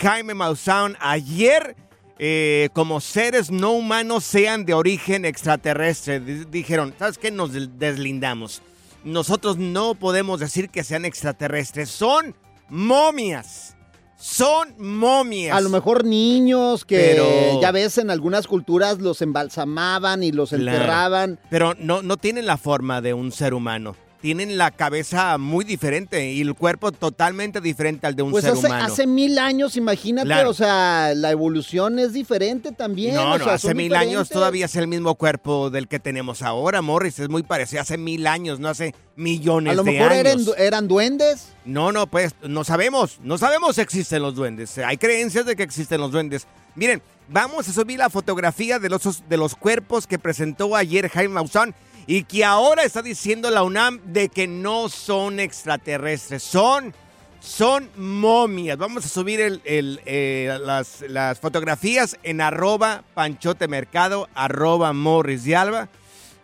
Jaime 0.00 0.34
Maussan, 0.34 0.96
ayer 1.00 1.76
eh, 2.18 2.68
como 2.74 3.00
seres 3.00 3.50
no 3.50 3.72
humanos 3.72 4.24
sean 4.24 4.64
de 4.66 4.74
origen 4.74 5.24
extraterrestre. 5.24 6.20
Di- 6.20 6.44
Dijeron, 6.44 6.94
¿sabes 6.98 7.16
qué? 7.18 7.30
Nos 7.30 7.52
deslindamos. 7.78 8.60
Nosotros 9.04 9.56
no 9.56 9.94
podemos 9.94 10.40
decir 10.40 10.68
que 10.68 10.82
sean 10.84 11.04
extraterrestres. 11.04 11.88
Son 11.90 12.34
momias. 12.68 13.75
Son 14.18 14.74
momias. 14.78 15.56
A 15.56 15.60
lo 15.60 15.68
mejor 15.68 16.04
niños 16.04 16.84
que 16.84 17.14
Pero- 17.16 17.60
ya 17.60 17.70
ves 17.70 17.98
en 17.98 18.10
algunas 18.10 18.46
culturas 18.46 18.98
los 18.98 19.20
embalsamaban 19.22 20.22
y 20.22 20.32
los 20.32 20.50
Claro. 20.50 20.64
enterraban. 20.64 21.38
Pero 21.50 21.74
no, 21.78 22.02
no 22.02 22.16
tienen 22.16 22.46
la 22.46 22.56
forma 22.56 23.00
de 23.02 23.12
un 23.14 23.30
ser 23.30 23.52
humano. 23.54 23.94
Tienen 24.26 24.58
la 24.58 24.72
cabeza 24.72 25.38
muy 25.38 25.64
diferente 25.64 26.32
y 26.32 26.40
el 26.40 26.54
cuerpo 26.54 26.90
totalmente 26.90 27.60
diferente 27.60 28.08
al 28.08 28.16
de 28.16 28.24
un 28.24 28.32
Pues 28.32 28.42
ser 28.42 28.54
hace, 28.54 28.66
humano. 28.66 28.84
hace 28.84 29.06
mil 29.06 29.38
años, 29.38 29.76
imagínate, 29.76 30.26
Claro. 30.26 30.50
o 30.50 30.52
sea, 30.52 31.12
la 31.14 31.30
evolución 31.30 32.00
es 32.00 32.12
diferente 32.12 32.72
también. 32.72 33.14
no, 33.14 33.34
o 33.34 33.38
no, 33.38 33.44
sea, 33.44 33.54
hace 33.54 33.72
mil 33.72 33.94
años 33.94 34.28
todavía 34.28 34.64
es 34.64 34.74
el 34.74 34.88
mismo 34.88 35.14
cuerpo 35.14 35.70
del 35.70 35.86
que 35.86 36.00
tenemos 36.00 36.42
ahora, 36.42 36.82
Morris. 36.82 37.20
Es 37.20 37.28
muy 37.28 37.44
parecido. 37.44 37.82
Hace 37.82 37.98
mil 37.98 38.26
años, 38.26 38.58
no 38.58 38.66
hace 38.68 38.96
millones 39.14 39.70
A 39.74 39.76
lo 39.76 39.84
de 39.84 39.92
mejor 39.92 40.10
eran, 40.10 40.38
años. 40.40 40.54
eran 40.58 40.88
duendes. 40.88 41.52
No, 41.64 41.92
no, 41.92 42.08
pues 42.08 42.34
no 42.42 42.64
sabemos. 42.64 43.20
No 43.22 43.38
sabemos 43.38 43.76
si 43.76 43.82
existen 43.82 44.22
los 44.22 44.34
duendes. 44.34 44.76
Hay 44.78 44.96
creencias 44.96 45.46
de 45.46 45.54
que 45.54 45.62
existen 45.62 46.00
los 46.00 46.10
duendes. 46.10 46.48
Miren, 46.74 47.00
vamos 47.28 47.68
a 47.68 47.72
subir 47.72 48.00
la 48.00 48.10
fotografía 48.10 48.80
de 48.80 48.88
los, 48.88 49.22
de 49.28 49.36
los 49.36 49.54
cuerpos 49.54 50.08
que 50.08 50.18
presentó 50.18 50.74
ayer 50.74 51.08
Jaime 51.10 51.34
Maussan 51.34 51.76
y 52.06 52.22
que 52.24 52.44
ahora 52.44 52.84
está 52.84 53.02
diciendo 53.02 53.50
la 53.50 53.62
UNAM 53.62 54.00
de 54.04 54.28
que 54.28 54.46
no 54.46 54.88
son 54.88 55.40
extraterrestres. 55.40 56.42
Son, 56.42 56.94
son 57.40 57.90
momias. 57.96 58.78
Vamos 58.78 59.04
a 59.04 59.08
subir 59.08 59.60
eh, 59.64 60.58
las, 60.62 61.02
las 61.08 61.40
fotografías 61.40 62.16
en 62.22 62.40
arroba 62.40 63.02
panchotemercado, 63.14 64.28
arroba 64.34 64.92
morris 64.92 65.44
de 65.44 65.56
alba. 65.56 65.88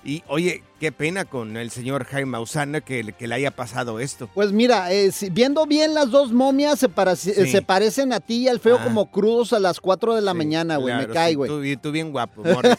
Y 0.04 0.25
oye, 0.26 0.64
qué 0.82 0.90
pena 0.90 1.24
con 1.24 1.56
el 1.56 1.70
señor 1.70 2.04
Jaime 2.06 2.32
Maussan 2.32 2.82
que, 2.84 3.14
que 3.16 3.28
le 3.28 3.36
haya 3.36 3.52
pasado 3.52 4.00
esto. 4.00 4.28
Pues 4.34 4.50
mira, 4.50 4.90
eh, 4.90 5.12
si- 5.12 5.30
viendo 5.30 5.64
bien 5.64 5.94
las 5.94 6.10
dos 6.10 6.32
momias 6.32 6.80
se, 6.80 6.88
para- 6.88 7.14
Sí. 7.14 7.32
se 7.32 7.62
parecen 7.62 8.12
a 8.12 8.18
ti 8.18 8.38
y 8.38 8.48
al 8.48 8.58
feo 8.58 8.78
Ah. 8.80 8.82
como 8.82 9.08
crudos 9.08 9.52
a 9.52 9.60
las 9.60 9.78
4 9.78 10.16
de 10.16 10.22
la 10.22 10.34
mañana, 10.34 10.78
güey. 10.78 10.92
Claro, 10.92 11.08
me 11.08 11.14
cae, 11.14 11.28
sí, 11.30 11.34
güey. 11.36 11.48
Tú, 11.48 11.62
y 11.62 11.76
tú 11.76 11.92
bien 11.92 12.10
guapo, 12.10 12.42
Morris. 12.42 12.74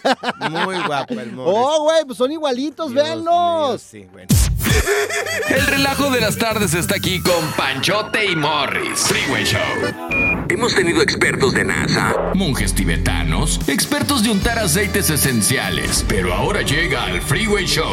Muy 0.50 0.76
guapo 0.86 1.14
el 1.14 1.32
Morris. 1.32 1.54
Oh, 1.58 1.84
güey, 1.84 2.04
pues 2.06 2.18
son 2.18 2.30
igualitos, 2.34 2.92
Dios 2.92 3.02
véanlos. 3.06 3.82
Sí, 3.82 4.06
bueno. 4.12 4.28
El 5.50 5.66
relajo 5.68 6.10
de 6.10 6.20
las 6.20 6.38
tardes 6.38 6.74
está 6.74 6.96
aquí 6.96 7.22
con 7.22 7.52
Panchote 7.56 8.26
y 8.26 8.36
Morris. 8.36 9.00
Freeway 9.00 9.46
Show. 9.46 9.62
Hemos 10.50 10.76
tenido 10.76 11.02
expertos 11.02 11.54
de 11.54 11.64
NASA, 11.64 12.32
monjes 12.36 12.74
tibetanos, 12.74 13.60
expertos 13.68 14.24
de 14.24 14.32
untar 14.32 14.60
aceites 14.60 15.10
esenciales. 15.10 16.04
Pero 16.08 16.34
ahora 16.34 16.62
llega 16.64 17.06
al 17.06 17.22
Freeway 17.22 17.66
Show 17.66 17.93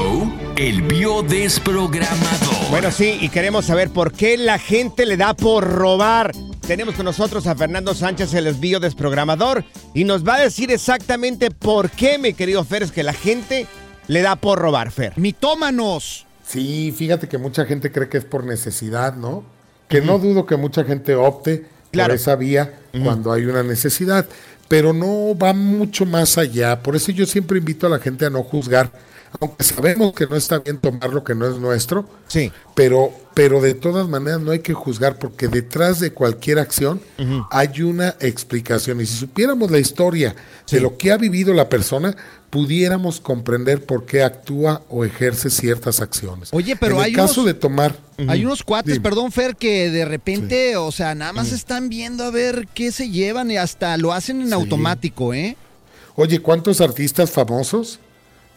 el 0.57 0.83
biodesprogramador. 0.83 2.71
Bueno, 2.71 2.91
sí, 2.91 3.19
y 3.21 3.29
queremos 3.29 3.65
saber 3.65 3.91
por 3.91 4.13
qué 4.13 4.37
la 4.37 4.59
gente 4.59 5.07
le 5.07 5.17
da 5.17 5.35
por 5.35 5.65
robar. 5.65 6.33
Tenemos 6.67 6.95
con 6.95 7.05
nosotros 7.07 7.47
a 7.47 7.55
Fernando 7.57 7.95
Sánchez, 7.95 8.33
el 8.35 8.45
desvío 8.45 8.79
desprogramador, 8.81 9.65
y 9.95 10.05
nos 10.05 10.27
va 10.27 10.37
a 10.37 10.41
decir 10.41 10.71
exactamente 10.71 11.51
por 11.51 11.91
qué, 11.91 12.19
mi 12.19 12.33
querido 12.35 12.63
Fer, 12.65 12.83
es 12.83 12.93
que 12.93 13.03
la 13.03 13.13
gente 13.13 13.67
le 14.07 14.23
da 14.23 14.37
por 14.37 14.59
robar, 14.59 14.91
Fer. 14.93 15.15
Mitómanos. 15.17 16.27
Sí, 16.47 16.93
fíjate 16.97 17.29
que 17.29 17.39
mucha 17.39 17.65
gente 17.65 17.91
cree 17.91 18.09
que 18.09 18.19
es 18.19 18.25
por 18.25 18.45
necesidad, 18.45 19.15
¿no? 19.17 19.45
Que 19.89 20.01
no 20.01 20.19
dudo 20.19 20.47
que 20.47 20.57
mucha 20.57 20.85
gente 20.85 21.15
opte 21.15 21.65
Claro. 21.91 22.11
por 22.11 22.17
esa 22.17 22.37
vía 22.37 22.75
cuando 23.03 23.33
hay 23.33 23.47
una 23.47 23.65
necesidad, 23.65 24.27
pero 24.69 24.93
no 24.93 25.37
va 25.37 25.53
mucho 25.53 26.07
más 26.07 26.39
allá. 26.39 26.81
Por 26.83 26.95
eso 26.95 27.11
yo 27.11 27.27
siempre 27.27 27.59
invito 27.59 27.87
a 27.87 27.91
la 27.91 27.99
gente 27.99 28.27
a 28.27 28.31
no 28.31 28.45
juzgar, 28.45 28.93
aunque 29.39 29.63
sabemos 29.65 30.13
que 30.13 30.27
no 30.27 30.35
está 30.37 30.59
bien 30.59 30.79
tomar 30.79 31.11
lo 31.11 31.23
que 31.23 31.35
no 31.35 31.47
es 31.49 31.57
nuestro. 31.59 32.09
Sí. 32.27 32.51
Pero, 32.75 33.13
pero 33.35 33.61
de 33.61 33.75
todas 33.75 34.09
maneras 34.09 34.41
no 34.41 34.51
hay 34.51 34.59
que 34.61 34.75
juzgar 34.75 35.19
porque 35.19 35.47
detrás 35.49 36.01
de 36.01 36.13
cualquier 36.13 36.59
acción 36.59 37.01
hay 37.51 37.83
una 37.83 38.17
explicación. 38.21 39.01
Y 39.01 39.07
si 39.07 39.17
supiéramos 39.17 39.71
la 39.71 39.79
historia 39.79 40.35
de 40.71 40.81
lo 40.81 40.97
que 40.97 41.13
ha 41.13 41.17
vivido 41.17 41.55
la 41.55 41.69
persona, 41.69 42.17
pudiéramos 42.51 43.21
comprender 43.21 43.85
por 43.87 44.07
qué 44.07 44.25
actúa 44.25 44.83
o 44.89 45.05
ejerce 45.05 45.51
ciertas 45.51 46.01
acciones. 46.01 46.49
Oye, 46.53 46.75
pero 46.75 46.97
en 46.97 47.03
hay 47.03 47.11
el 47.13 47.17
caso 47.17 47.43
unos- 47.43 47.47
de 47.47 47.55
tomar... 47.55 47.97
Hay 48.29 48.45
unos 48.45 48.63
cuates, 48.63 48.93
Dime. 48.95 49.03
perdón, 49.03 49.33
Fer, 49.33 49.57
que 49.57 49.91
de 49.91 50.05
repente, 50.05 50.77
o 50.77 50.93
sea, 50.93 51.15
nada 51.15 51.33
más 51.33 51.53
están 51.53 51.89
viendo 51.89 52.25
a 52.25 52.31
ver 52.31 52.69
qué 52.75 52.93
se 52.93 53.09
llevan 53.09 53.51
y 53.51 53.57
hasta 53.57 53.97
lo 53.97 54.13
hacen 54.13 54.43
en 54.43 54.53
automático, 54.53 55.33
¿eh? 55.33 55.57
Oye, 56.17 56.41
¿cuántos 56.41 56.83
artistas 56.83 57.31
famosos 57.31 57.99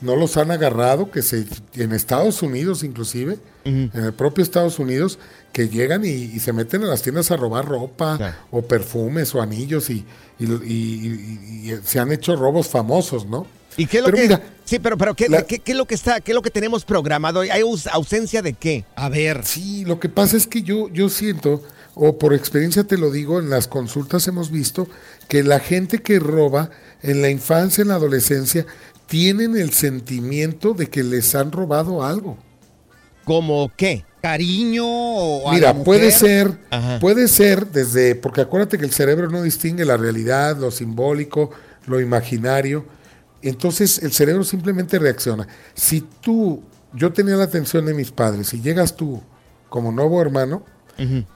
no 0.01 0.15
los 0.15 0.35
han 0.37 0.51
agarrado? 0.51 1.09
Que 1.11 1.21
se 1.21 1.45
en 1.75 1.91
Estados 1.93 2.41
Unidos, 2.41 2.83
inclusive, 2.83 3.37
en 3.65 3.91
el 3.93 4.13
propio 4.13 4.43
Estados 4.43 4.79
Unidos, 4.79 5.19
que 5.53 5.69
llegan 5.69 6.03
y, 6.03 6.09
y 6.09 6.39
se 6.39 6.51
meten 6.51 6.83
a 6.83 6.87
las 6.87 7.01
tiendas 7.01 7.31
a 7.31 7.37
robar 7.37 7.65
ropa 7.65 8.35
o 8.51 8.61
perfumes 8.63 9.33
o 9.35 9.41
anillos 9.41 9.89
y, 9.89 10.05
y- 10.39 10.45
y- 10.45 10.49
y- 10.67 11.71
y 11.71 11.79
se 11.85 11.99
han 11.99 12.11
hecho 12.11 12.35
robos 12.35 12.67
famosos, 12.67 13.25
¿no? 13.25 13.47
¿Y 13.77 13.85
qué 13.87 13.97
es 13.97 14.03
lo 14.03 14.07
Pero 14.07 14.17
que 14.17 14.23
mira, 14.23 14.41
Sí, 14.65 14.79
pero 14.79 14.97
pero 14.97 15.13
¿qué, 15.15 15.27
qué- 15.47 15.59
qué 15.59 15.71
es 15.71 15.77
lo 15.77 15.85
que 15.85 15.95
está, 15.95 16.21
qué 16.21 16.31
es 16.31 16.35
lo 16.35 16.41
que 16.41 16.51
tenemos 16.51 16.85
programado? 16.85 17.39
¿Hay 17.41 17.49
aus- 17.61 17.87
ausencia 17.91 18.41
de 18.41 18.53
qué? 18.53 18.85
A 18.95 19.09
ver. 19.09 19.43
Sí, 19.45 19.83
lo 19.85 19.99
que 19.99 20.09
pasa 20.09 20.37
es 20.37 20.45
que 20.47 20.61
yo, 20.61 20.89
yo 20.89 21.09
siento, 21.09 21.61
o 21.95 22.17
por 22.17 22.33
experiencia 22.33 22.83
te 22.83 22.97
lo 22.97 23.11
digo, 23.11 23.39
en 23.39 23.49
las 23.49 23.67
consultas 23.67 24.27
hemos 24.27 24.51
visto 24.51 24.87
que 25.27 25.43
la 25.43 25.59
gente 25.59 25.99
que 25.99 26.19
roba 26.19 26.69
en 27.01 27.21
la 27.21 27.29
infancia, 27.29 27.81
en 27.81 27.87
la 27.89 27.95
adolescencia, 27.95 28.65
tienen 29.07 29.55
el 29.57 29.71
sentimiento 29.71 30.73
de 30.73 30.89
que 30.89 31.03
les 31.03 31.35
han 31.35 31.51
robado 31.51 32.03
algo. 32.03 32.37
¿Cómo 33.25 33.71
qué? 33.77 34.05
Cariño 34.21 34.85
o 34.85 35.49
a 35.49 35.53
Mira, 35.53 35.67
la 35.67 35.73
mujer. 35.73 35.85
puede 35.85 36.11
ser, 36.11 36.59
Ajá. 36.69 36.99
puede 36.99 37.27
ser 37.27 37.67
desde, 37.67 38.15
porque 38.15 38.41
acuérdate 38.41 38.77
que 38.77 38.85
el 38.85 38.91
cerebro 38.91 39.29
no 39.29 39.41
distingue 39.41 39.85
la 39.85 39.97
realidad, 39.97 40.57
lo 40.57 40.71
simbólico, 40.71 41.51
lo 41.85 41.99
imaginario. 41.99 42.85
Entonces 43.41 44.01
el 44.01 44.13
cerebro 44.13 44.43
simplemente 44.43 44.97
reacciona. 44.99 45.47
Si 45.73 46.01
tú, 46.21 46.63
yo 46.93 47.11
tenía 47.11 47.35
la 47.35 47.43
atención 47.45 47.85
de 47.85 47.93
mis 47.93 48.11
padres, 48.11 48.53
y 48.53 48.61
llegas 48.61 48.95
tú 48.95 49.21
como 49.69 49.91
nuevo 49.91 50.21
hermano, 50.21 50.63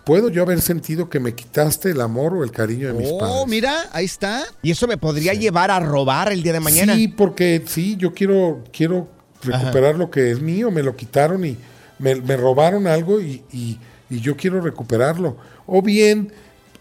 puedo 0.04 0.30
yo 0.30 0.44
haber 0.44 0.62
sentido 0.62 1.10
que 1.10 1.20
me 1.20 1.34
quitaste 1.34 1.92
el 1.92 2.02
amor 2.02 2.34
o 2.36 2.44
el 2.44 2.52
cariño 2.52 2.88
de 2.88 2.94
mis 2.94 3.12
padres. 3.12 3.36
Oh, 3.38 3.46
mira, 3.48 3.76
ahí 3.92 4.06
está. 4.06 4.44
¿Y 4.62 4.72
eso 4.72 4.88
me 4.88 4.98
podría 4.98 5.34
llevar 5.34 5.72
a 5.72 5.80
robar 5.80 6.32
el 6.32 6.44
día 6.44 6.54
de 6.54 6.60
mañana? 6.60 6.96
Sí, 6.96 7.08
porque 7.08 7.64
sí, 7.66 7.96
yo 7.98 8.14
quiero, 8.14 8.64
quiero 8.72 9.08
recuperar 9.44 9.96
lo 9.96 10.10
que 10.12 10.32
es 10.32 10.42
mío, 10.42 10.72
me 10.72 10.84
lo 10.84 10.96
quitaron 10.96 11.46
y 11.46 11.58
me, 12.00 12.16
me 12.16 12.38
robaron 12.38 12.88
algo 12.88 13.20
y, 13.22 13.44
y- 13.52 13.80
y 14.10 14.22
yo 14.22 14.38
quiero 14.38 14.62
recuperarlo. 14.62 15.36
O 15.66 15.82
bien 15.82 16.32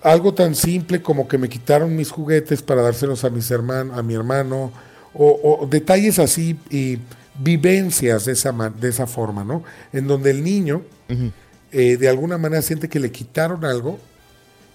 algo 0.02 0.32
tan 0.34 0.54
simple 0.54 1.02
como 1.02 1.26
que 1.26 1.38
me 1.38 1.48
quitaron 1.48 1.96
mis 1.96 2.10
juguetes 2.10 2.62
para 2.62 2.82
dárselos 2.82 3.24
a 3.24 3.30
mis 3.30 3.50
hermanos, 3.50 3.98
a 3.98 4.02
mi 4.02 4.14
hermano, 4.14 4.70
o, 5.12 5.58
o 5.62 5.66
detalles 5.66 6.18
así 6.20 6.56
y 6.70 6.98
vivencias 7.38 8.26
de 8.26 8.32
esa, 8.32 8.52
de 8.52 8.88
esa 8.88 9.06
forma, 9.06 9.42
¿no? 9.44 9.62
En 9.92 10.06
donde 10.06 10.30
el 10.30 10.44
niño 10.44 10.82
eh, 11.78 11.96
de 11.96 12.08
alguna 12.08 12.38
manera 12.38 12.62
siente 12.62 12.88
que 12.88 12.98
le 12.98 13.10
quitaron 13.10 13.64
algo 13.64 13.98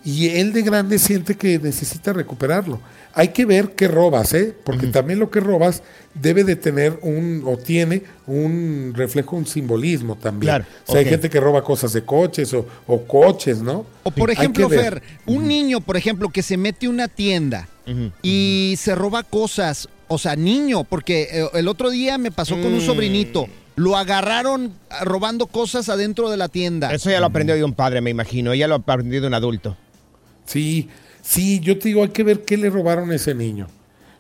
y 0.03 0.29
él 0.29 0.53
de 0.53 0.61
grande 0.61 0.99
siente 0.99 1.35
que 1.35 1.57
necesita 1.59 2.13
recuperarlo. 2.13 2.79
Hay 3.13 3.29
que 3.29 3.45
ver 3.45 3.75
qué 3.75 3.87
robas, 3.89 4.33
¿eh? 4.33 4.55
Porque 4.63 4.87
también 4.87 5.19
lo 5.19 5.29
que 5.29 5.41
robas 5.41 5.83
debe 6.13 6.43
de 6.45 6.55
tener 6.55 6.97
un, 7.01 7.43
o 7.45 7.57
tiene 7.57 8.03
un 8.25 8.93
reflejo, 8.95 9.35
un 9.35 9.45
simbolismo 9.45 10.15
también. 10.15 10.47
Claro, 10.49 10.65
O 10.87 10.91
sea, 10.91 11.01
hay 11.01 11.05
gente 11.07 11.29
que 11.29 11.39
roba 11.39 11.61
cosas 11.63 11.91
de 11.91 12.03
coches 12.05 12.53
o, 12.53 12.65
o 12.87 13.03
coches, 13.05 13.61
¿no? 13.61 13.85
O 14.03 14.11
por 14.11 14.31
ejemplo. 14.31 14.69
Fer, 14.69 15.01
un 15.25 15.45
niño, 15.47 15.81
por 15.81 15.97
ejemplo, 15.97 16.29
que 16.29 16.41
se 16.41 16.55
mete 16.55 16.85
a 16.85 16.89
una 16.89 17.07
tienda 17.09 17.67
y 18.23 18.75
se 18.77 18.95
roba 18.95 19.23
cosas, 19.23 19.89
o 20.07 20.17
sea, 20.17 20.35
niño, 20.37 20.85
porque 20.85 21.27
eh, 21.31 21.45
el 21.55 21.67
otro 21.67 21.89
día 21.89 22.17
me 22.17 22.31
pasó 22.31 22.55
con 22.55 22.67
un 22.73 22.77
Mm. 22.77 22.85
sobrinito, 22.85 23.47
lo 23.75 23.97
agarraron 23.97 24.73
robando 25.01 25.47
cosas 25.47 25.89
adentro 25.89 26.29
de 26.29 26.37
la 26.37 26.49
tienda. 26.49 26.93
Eso 26.93 27.09
ya 27.09 27.19
lo 27.19 27.27
aprendió 27.27 27.55
de 27.55 27.63
un 27.63 27.73
padre, 27.73 28.01
me 28.01 28.09
imagino. 28.09 28.53
Ya 28.53 28.67
lo 28.67 28.75
aprendió 28.75 29.21
de 29.21 29.27
un 29.27 29.33
adulto. 29.33 29.77
Sí, 30.45 30.89
sí, 31.21 31.59
yo 31.59 31.77
te 31.77 31.89
digo, 31.89 32.03
hay 32.03 32.09
que 32.09 32.23
ver 32.23 32.43
qué 32.43 32.57
le 32.57 32.69
robaron 32.69 33.11
a 33.11 33.15
ese 33.15 33.33
niño. 33.33 33.67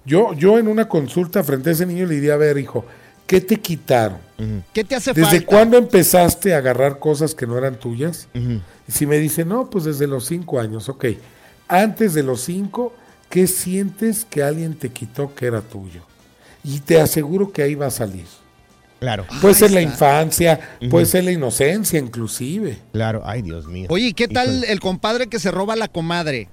Yo, 0.05 0.33
yo 0.33 0.57
en 0.57 0.67
una 0.67 0.87
consulta 0.87 1.43
frente 1.43 1.69
a 1.69 1.73
ese 1.73 1.85
niño 1.85 2.05
le 2.05 2.15
diría, 2.15 2.33
a 2.33 2.37
ver, 2.37 2.57
hijo, 2.57 2.85
¿qué 3.27 3.41
te 3.41 3.57
quitaron? 3.57 4.17
¿Qué 4.73 4.83
te 4.83 4.95
hace 4.95 5.13
¿Desde 5.13 5.29
falta? 5.29 5.45
cuándo 5.45 5.77
empezaste 5.77 6.55
a 6.55 6.57
agarrar 6.57 6.97
cosas 6.97 7.35
que 7.35 7.45
no 7.45 7.57
eran 7.57 7.75
tuyas? 7.75 8.27
Y 8.33 8.91
si 8.91 9.05
me 9.05 9.19
dice, 9.19 9.45
no, 9.45 9.69
pues 9.69 9.83
desde 9.83 10.07
los 10.07 10.25
cinco 10.25 10.59
años, 10.59 10.89
ok. 10.89 11.05
Antes 11.67 12.13
de 12.13 12.23
los 12.23 12.41
cinco, 12.41 12.93
¿qué 13.29 13.45
sientes 13.45 14.25
que 14.25 14.41
alguien 14.41 14.73
te 14.73 14.89
quitó 14.89 15.35
que 15.35 15.45
era 15.45 15.61
tuyo? 15.61 16.01
Y 16.63 16.79
te 16.79 16.99
aseguro 16.99 17.51
que 17.51 17.61
ahí 17.61 17.75
va 17.75 17.87
a 17.87 17.91
salir. 17.91 18.25
Claro. 19.01 19.25
Puede 19.41 19.55
ser 19.55 19.71
la 19.71 19.81
infancia, 19.81 20.59
puede 20.91 21.07
ser 21.07 21.23
la 21.23 21.31
inocencia 21.31 21.97
inclusive. 21.97 22.77
Claro, 22.93 23.23
ay, 23.25 23.41
Dios 23.41 23.65
mío. 23.65 23.87
Oye, 23.89 24.09
¿y 24.09 24.13
¿qué 24.13 24.27
tal 24.27 24.49
Híjole. 24.49 24.71
el 24.71 24.79
compadre 24.79 25.25
que 25.25 25.39
se 25.39 25.49
roba 25.49 25.73
a 25.73 25.75
la 25.75 25.87
comadre? 25.87 26.49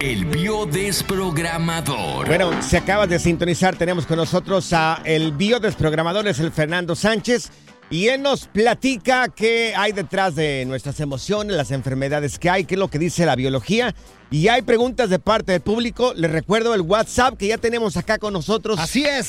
El 0.00 0.24
biodesprogramador. 0.24 2.26
Bueno, 2.26 2.50
si 2.62 2.76
acabas 2.76 3.10
de 3.10 3.18
sintonizar, 3.18 3.76
tenemos 3.76 4.06
con 4.06 4.16
nosotros 4.16 4.72
a 4.72 5.02
el 5.04 5.32
biodesprogramador, 5.32 6.26
es 6.26 6.40
el 6.40 6.52
Fernando 6.52 6.96
Sánchez, 6.96 7.50
y 7.90 8.08
él 8.08 8.22
nos 8.22 8.46
platica 8.46 9.28
qué 9.28 9.74
hay 9.76 9.92
detrás 9.92 10.34
de 10.34 10.64
nuestras 10.66 11.00
emociones, 11.00 11.54
las 11.54 11.70
enfermedades 11.70 12.38
que 12.38 12.48
hay, 12.48 12.64
qué 12.64 12.76
es 12.76 12.78
lo 12.78 12.88
que 12.88 12.98
dice 12.98 13.26
la 13.26 13.36
biología. 13.36 13.94
Y 14.30 14.48
hay 14.48 14.60
preguntas 14.60 15.08
de 15.08 15.18
parte 15.18 15.52
del 15.52 15.62
público. 15.62 16.12
Les 16.14 16.30
recuerdo 16.30 16.74
el 16.74 16.82
WhatsApp 16.82 17.38
que 17.38 17.48
ya 17.48 17.56
tenemos 17.56 17.96
acá 17.96 18.18
con 18.18 18.34
nosotros. 18.34 18.78
Así 18.78 19.04
es, 19.04 19.26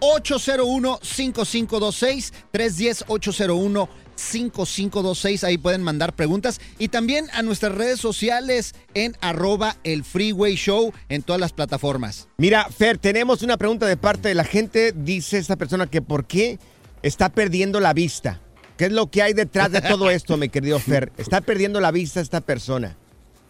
310-801-5526. 0.00 2.32
310-801-5526. 2.52 5.44
Ahí 5.44 5.58
pueden 5.58 5.82
mandar 5.82 6.14
preguntas. 6.14 6.60
Y 6.78 6.88
también 6.88 7.26
a 7.32 7.42
nuestras 7.42 7.74
redes 7.74 8.00
sociales 8.00 8.74
en 8.94 9.16
arroba 9.20 9.76
el 9.84 10.04
Freeway 10.04 10.56
Show 10.56 10.92
en 11.08 11.22
todas 11.22 11.40
las 11.40 11.52
plataformas. 11.52 12.28
Mira, 12.38 12.68
Fer, 12.70 12.98
tenemos 12.98 13.42
una 13.42 13.56
pregunta 13.56 13.86
de 13.86 13.96
parte 13.96 14.28
de 14.28 14.34
la 14.34 14.44
gente. 14.44 14.92
Dice 14.94 15.38
esta 15.38 15.56
persona 15.56 15.86
que 15.86 16.02
por 16.02 16.26
qué 16.26 16.58
está 17.02 17.30
perdiendo 17.30 17.80
la 17.80 17.92
vista. 17.92 18.40
¿Qué 18.76 18.86
es 18.86 18.92
lo 18.92 19.10
que 19.10 19.22
hay 19.22 19.34
detrás 19.34 19.70
de 19.70 19.82
todo 19.82 20.10
esto, 20.10 20.38
mi 20.38 20.48
querido 20.48 20.78
Fer? 20.78 21.12
Está 21.18 21.42
perdiendo 21.42 21.80
la 21.80 21.90
vista 21.90 22.20
esta 22.20 22.40
persona. 22.40 22.96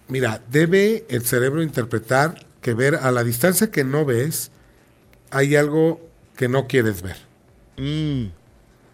Mira, 0.08 0.42
debe 0.50 1.04
el 1.08 1.24
cerebro 1.24 1.62
interpretar 1.62 2.44
que 2.60 2.74
ver 2.74 2.96
a 2.96 3.12
la 3.12 3.22
distancia 3.22 3.70
que 3.70 3.84
no 3.84 4.04
ves, 4.04 4.50
hay 5.30 5.54
algo 5.54 6.09
que 6.40 6.48
no 6.48 6.66
quieres 6.66 7.02
ver. 7.02 7.16
Mm. 7.76 8.30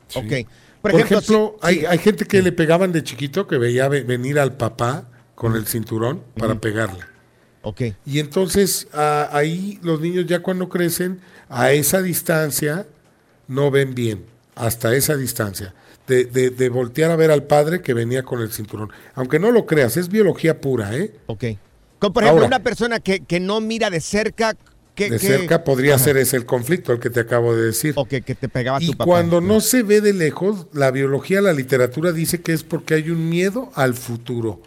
Sí. 0.09 0.18
Ok. 0.18 0.48
Por, 0.82 1.00
ejemplo, 1.00 1.56
hay, 1.62 1.85
hay 1.85 1.98
gente 1.98 2.24
que 2.24 2.42
le 2.42 2.50
pegaban 2.50 2.90
de 2.90 3.04
chiquito 3.04 3.46
que 3.46 3.56
veía 3.56 3.87
ve- 3.88 4.02
venir 4.02 4.40
al 4.40 4.56
papá 4.56 5.06
con 5.37 5.54
el 5.54 5.64
cinturón 5.68 6.24
para 6.37 6.61
pegarle. 6.61 7.04
Ok. 7.62 7.82
Y 8.04 8.18
entonces 8.18 8.88
a- 8.92 9.28
ahí 9.30 9.78
los 9.82 10.00
niños 10.00 10.26
ya 10.26 10.40
cuando 10.42 10.68
crecen, 10.68 11.20
a 11.48 11.70
esa 11.70 12.02
distancia 12.02 12.85
no 13.46 13.70
ven 13.70 13.94
bien, 13.94 14.24
hasta 14.56 14.92
esa 14.96 15.14
distancia. 15.16 15.72
De, 16.09 16.24
de- 16.24 16.50
de 16.50 16.68
voltear 16.68 17.12
a 17.12 17.16
ver 17.16 17.30
al 17.30 17.44
padre 17.44 17.80
que 17.80 17.94
venía 17.94 18.24
con 18.24 18.40
el 18.40 18.50
cinturón. 18.50 18.90
Aunque 19.14 19.38
no 19.38 19.52
lo 19.52 19.66
creas, 19.66 19.96
es 19.96 20.09
biología 20.09 20.61
pura, 20.61 20.96
¿eh? 20.96 21.14
Ok. 21.26 21.44
Como 22.00 22.12
por 22.12 22.24
ejemplo, 22.24 22.42
Ahora. 22.44 22.56
una 22.56 22.64
persona 22.64 22.98
que, 22.98 23.20
que 23.20 23.38
no 23.38 23.61
mira 23.61 23.88
de 23.88 24.00
cerca. 24.00 24.56
Que, 24.96 25.11
De 25.11 25.18
que- 25.18 25.26
cerca 25.26 25.62
podría 25.62 25.94
Ajá. 25.96 26.04
ser 26.04 26.16
ese 26.16 26.37
el 26.38 26.46
conflicto, 26.46 26.90
el 26.92 26.98
que 26.98 27.11
te 27.11 27.20
acabo 27.20 27.54
de 27.54 27.66
decir. 27.66 27.92
O 27.96 28.06
que, 28.06 28.22
que 28.22 28.35
te 28.35 28.48
pegaba 28.48 28.82
Y 28.82 28.87
tu 28.87 28.92
papá. 28.94 29.04
cuando 29.04 29.40
no 29.42 29.61
se 29.61 29.82
ve 29.82 30.00
de 30.00 30.12
lejos, 30.14 30.66
la 30.72 30.90
biología, 30.90 31.40
la 31.42 31.52
literatura 31.52 32.12
dice 32.12 32.40
que 32.40 32.52
es 32.54 32.64
porque 32.64 32.94
hay 32.94 33.11
un 33.11 33.28
miedo 33.28 33.70
al 33.74 33.92
futuro, 33.94 34.62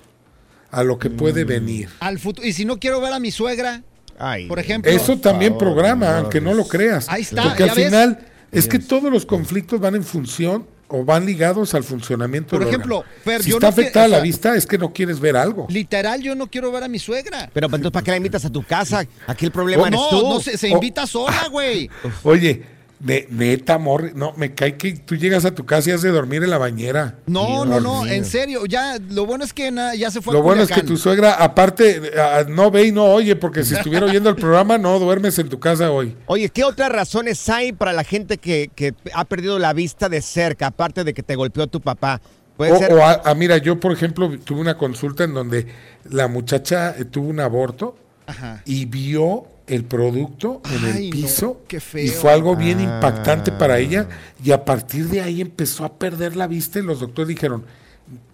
a 0.71 0.83
lo 0.83 0.99
que 0.99 1.09
Mm. 1.09 1.17
puede 1.17 1.43
venir. 1.45 1.89
Al 1.99 2.19
futuro. 2.19 2.47
Y 2.47 2.53
si 2.53 2.63
no 2.63 2.79
quiero 2.79 3.01
ver 3.01 3.11
a 3.11 3.19
mi 3.19 3.31
suegra, 3.31 3.81
Ay, 4.19 4.47
por 4.47 4.59
ejemplo. 4.59 4.91
Eso 4.91 5.17
también 5.17 5.53
favor, 5.53 5.73
programa, 5.73 6.17
aunque 6.19 6.39
no 6.41 6.53
lo 6.53 6.67
creas. 6.67 7.09
Ahí 7.09 7.23
está, 7.23 7.41
Porque 7.43 7.65
¿ya 7.65 7.71
al 7.71 7.75
ves? 7.77 7.85
final 7.85 8.19
es 8.51 8.67
que 8.67 8.77
todos 8.79 9.11
los 9.11 9.25
conflictos 9.25 9.79
van 9.79 9.95
en 9.95 10.03
función 10.03 10.67
o 10.89 11.05
van 11.05 11.25
ligados 11.25 11.73
al 11.75 11.83
funcionamiento 11.83 12.49
Por 12.51 12.59
del 12.59 12.69
ejemplo, 12.69 12.97
órgano. 12.99 13.15
Fer, 13.23 13.43
si 13.43 13.51
yo 13.51 13.57
está 13.57 13.69
no 13.69 13.75
que- 13.75 13.81
afectada 13.81 14.05
o 14.05 14.09
sea- 14.09 14.17
la 14.17 14.23
vista, 14.23 14.55
es 14.55 14.65
que 14.65 14.77
no 14.77 14.91
quieres 14.91 15.19
ver 15.19 15.37
algo. 15.37 15.67
Literal, 15.69 16.21
yo 16.21 16.35
no 16.35 16.47
quiero 16.47 16.71
ver 16.71 16.83
a 16.83 16.87
mi 16.87 16.99
suegra. 16.99 17.49
Pero 17.53 17.69
pues, 17.69 17.79
entonces, 17.79 17.93
¿para 17.93 18.03
qué 18.03 18.11
la 18.11 18.17
invitas 18.17 18.43
a 18.45 18.49
tu 18.49 18.63
casa? 18.63 19.05
Aquí 19.27 19.45
el 19.45 19.51
problema 19.51 19.83
Oh, 19.83 19.87
eres 19.87 19.99
no, 19.99 20.09
tú. 20.09 20.29
no 20.29 20.39
se, 20.39 20.57
se 20.57 20.67
Oh. 20.67 20.75
invita 20.75 21.05
sola, 21.07 21.47
güey. 21.51 21.89
Oye, 22.23 22.63
ne- 22.99 23.27
neta, 23.29 23.75
amor, 23.75 24.11
no, 24.15 24.33
me 24.37 24.53
cae 24.53 24.75
que 24.77 24.93
tú 24.93 25.15
llegas 25.15 25.45
a 25.45 25.55
tu 25.55 25.65
casa 25.65 25.89
y 25.89 25.93
has 25.93 26.01
de 26.01 26.09
dormir 26.09 26.43
en 26.43 26.49
la 26.49 26.57
bañera. 26.57 27.15
No, 27.27 27.45
Dios 27.47 27.67
no, 27.67 27.79
no, 27.79 28.03
mío. 28.03 28.13
en 28.13 28.25
serio. 28.25 28.65
Ya, 28.65 28.97
lo 29.09 29.25
bueno 29.25 29.43
es 29.43 29.53
que 29.53 29.71
na- 29.71 29.95
ya 29.95 30.11
se 30.11 30.21
fue 30.21 30.33
Lo 30.33 30.39
a 30.39 30.43
bueno 30.43 30.61
es 30.63 30.69
que 30.69 30.83
tu 30.83 30.97
suegra, 30.97 31.33
aparte, 31.33 32.01
no 32.47 32.71
ve 32.71 32.87
y 32.87 32.91
no 32.91 33.05
oye, 33.05 33.35
porque 33.35 33.63
si 33.63 33.73
estuviera 33.75 34.05
oyendo 34.05 34.29
el 34.29 34.35
programa, 34.37 34.77
no 34.77 34.99
duermes 34.99 35.39
en 35.39 35.49
tu 35.49 35.59
casa 35.59 35.91
hoy. 35.91 36.15
Oye, 36.25 36.49
¿qué 36.49 36.63
otras 36.63 36.91
razones 36.91 37.47
hay 37.49 37.71
para 37.71 37.93
la 37.93 38.03
gente 38.03 38.37
que, 38.37 38.69
que 38.75 38.93
ha 39.13 39.25
perdido 39.25 39.59
la 39.59 39.73
vista 39.73 40.09
de 40.09 40.21
cerca, 40.21 40.67
aparte 40.67 41.03
de 41.03 41.13
que 41.13 41.23
te 41.23 41.35
golpeó 41.35 41.67
tu 41.67 41.81
papá? 41.81 42.21
Puede 42.57 42.73
O, 42.73 42.77
ser. 42.77 42.91
o 42.93 43.05
a- 43.05 43.33
mira, 43.35 43.57
yo 43.57 43.79
por 43.79 43.93
ejemplo 43.93 44.29
tuve 44.43 44.59
una 44.59 44.77
consulta 44.77 45.23
en 45.23 45.33
donde 45.33 45.67
la 46.09 46.27
muchacha 46.27 46.93
eh, 46.97 47.05
tuvo 47.05 47.29
un 47.29 47.39
aborto 47.39 47.95
Ajá. 48.27 48.61
y 48.65 48.83
vio 48.85 49.45
el 49.69 49.83
producto 49.85 50.61
en 50.71 50.85
Ay, 50.85 51.03
el 51.05 51.09
no, 51.09 51.11
piso 51.15 51.61
qué 51.67 51.79
feo. 51.79 52.03
y 52.03 52.09
fue 52.09 52.31
algo 52.31 52.55
bien 52.55 52.79
Ah. 52.79 52.83
impactante 52.95 53.51
para 53.51 53.79
ella 53.79 54.07
y 54.43 54.51
a 54.51 54.65
partir 54.65 55.07
de 55.07 55.21
ahí 55.21 55.41
empezó 55.41 55.85
a 55.85 55.93
perder 55.97 56.35
la 56.35 56.47
vista 56.47 56.79
y 56.79 56.83
los 56.83 56.99
doctores 56.99 57.27
dijeron, 57.29 57.63